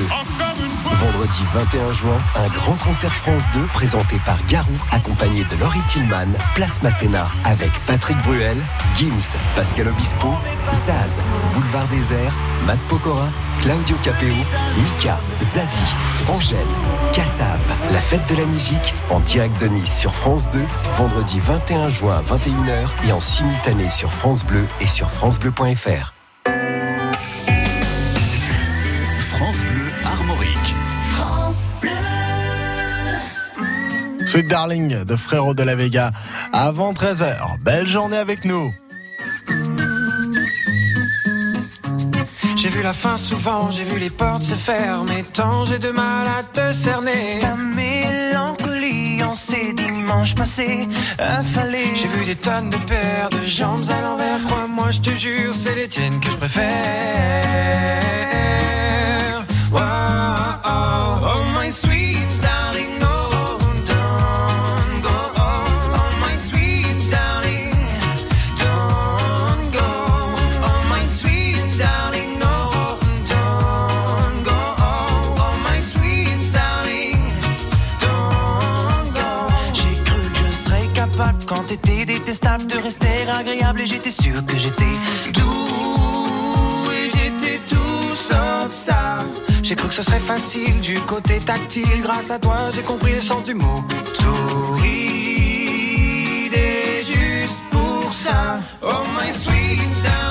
Vendredi 1.02 1.42
21 1.52 1.92
juin, 1.94 2.18
un 2.36 2.46
grand 2.46 2.76
concert 2.76 3.12
France 3.12 3.42
2 3.52 3.66
présenté 3.74 4.20
par 4.24 4.38
Garou, 4.46 4.70
accompagné 4.92 5.42
de 5.42 5.56
Laurie 5.58 5.82
Tillman, 5.88 6.28
Place 6.54 6.80
Masséna, 6.80 7.26
avec 7.44 7.72
Patrick 7.88 8.16
Bruel, 8.18 8.56
Gims, 8.94 9.36
Pascal 9.56 9.88
Obispo, 9.88 10.28
Zaz, 10.72 11.18
Boulevard 11.54 11.88
Désert, 11.88 12.32
Matt 12.66 12.78
Pokora, 12.86 13.30
Claudio 13.62 13.96
Capeo, 14.04 14.32
Mika, 14.80 15.18
Zazie, 15.40 15.92
Angèle, 16.28 16.58
Kassav. 17.12 17.58
La 17.90 18.00
fête 18.00 18.28
de 18.28 18.36
la 18.36 18.46
musique 18.46 18.94
en 19.10 19.18
direct 19.18 19.60
de 19.60 19.66
Nice 19.66 19.98
sur 19.98 20.14
France 20.14 20.50
2, 20.50 20.60
vendredi 20.96 21.40
21 21.40 21.88
juin 21.90 22.18
à 22.18 22.36
21h 22.36 23.08
et 23.08 23.12
en 23.12 23.18
simultané 23.18 23.90
sur 23.90 24.12
France 24.12 24.44
Bleu 24.44 24.68
et 24.80 24.86
sur 24.86 25.10
francebleu.fr. 25.10 26.21
Sweet 34.32 34.48
Darling 34.48 35.04
de 35.04 35.14
Frérot 35.14 35.52
de 35.52 35.62
la 35.62 35.74
Vega 35.74 36.10
avant 36.54 36.94
13h. 36.94 37.58
Belle 37.60 37.86
journée 37.86 38.16
avec 38.16 38.46
nous. 38.46 38.72
J'ai 42.56 42.70
vu 42.70 42.80
la 42.82 42.94
fin 42.94 43.18
souvent, 43.18 43.70
j'ai 43.70 43.84
vu 43.84 43.98
les 43.98 44.08
portes 44.08 44.44
se 44.44 44.54
fermer. 44.54 45.22
Tant 45.34 45.66
j'ai 45.66 45.78
de 45.78 45.90
mal 45.90 46.26
à 46.26 46.42
te 46.44 46.72
cerner. 46.72 47.40
Ta 47.42 47.56
mélancolie 47.56 49.22
en 49.22 49.34
ces 49.34 49.74
dimanches 49.74 50.34
passés, 50.34 50.88
affalés. 51.18 51.94
J'ai 51.94 52.08
vu 52.08 52.24
des 52.24 52.36
tonnes 52.36 52.70
de 52.70 52.78
paires 52.88 53.28
de 53.28 53.44
jambes 53.44 53.84
à 53.90 54.00
l'envers. 54.00 54.42
Crois-moi, 54.46 54.92
je 54.92 55.00
te 55.00 55.10
jure, 55.10 55.54
c'est 55.54 55.74
les 55.74 55.88
tiennes 55.88 56.20
que 56.20 56.30
je 56.30 56.36
préfère. 56.36 58.31
Détestable 82.32 82.66
de 82.66 82.78
rester 82.80 83.28
agréable 83.28 83.82
et 83.82 83.86
j'étais 83.86 84.10
sûr 84.10 84.44
que 84.46 84.56
j'étais 84.56 84.96
doux 85.34 86.90
et 86.90 87.10
j'étais 87.10 87.60
tout 87.68 88.14
sauf 88.14 88.70
ça. 88.70 89.18
J'ai 89.62 89.74
cru 89.74 89.88
que 89.88 89.94
ce 89.94 90.02
serait 90.02 90.18
facile 90.18 90.80
du 90.80 90.98
côté 91.00 91.40
tactile. 91.40 92.00
Grâce 92.02 92.30
à 92.30 92.38
toi, 92.38 92.70
j'ai 92.70 92.80
compris 92.82 93.12
le 93.12 93.20
sens 93.20 93.44
du 93.44 93.52
mot. 93.52 93.84
Torride 94.14 94.54
et 96.54 97.02
juste 97.04 97.58
pour 97.70 98.10
ça. 98.10 98.60
Oh 98.80 99.02
my 99.14 99.30
sweet 99.30 100.21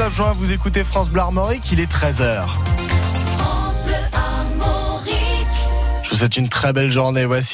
19 0.00 0.16
juin, 0.16 0.32
vous 0.34 0.50
écoutez 0.50 0.82
France 0.82 1.10
Bleu 1.10 1.20
Armorique, 1.20 1.72
il 1.72 1.78
est 1.78 1.92
13h. 1.92 2.46
France 3.36 3.82
Bleu 3.84 3.92
Armorique. 4.14 5.14
Je 6.04 6.08
vous 6.08 6.16
souhaite 6.16 6.38
une 6.38 6.48
très 6.48 6.72
belle 6.72 6.90
journée. 6.90 7.26
Voici 7.26 7.48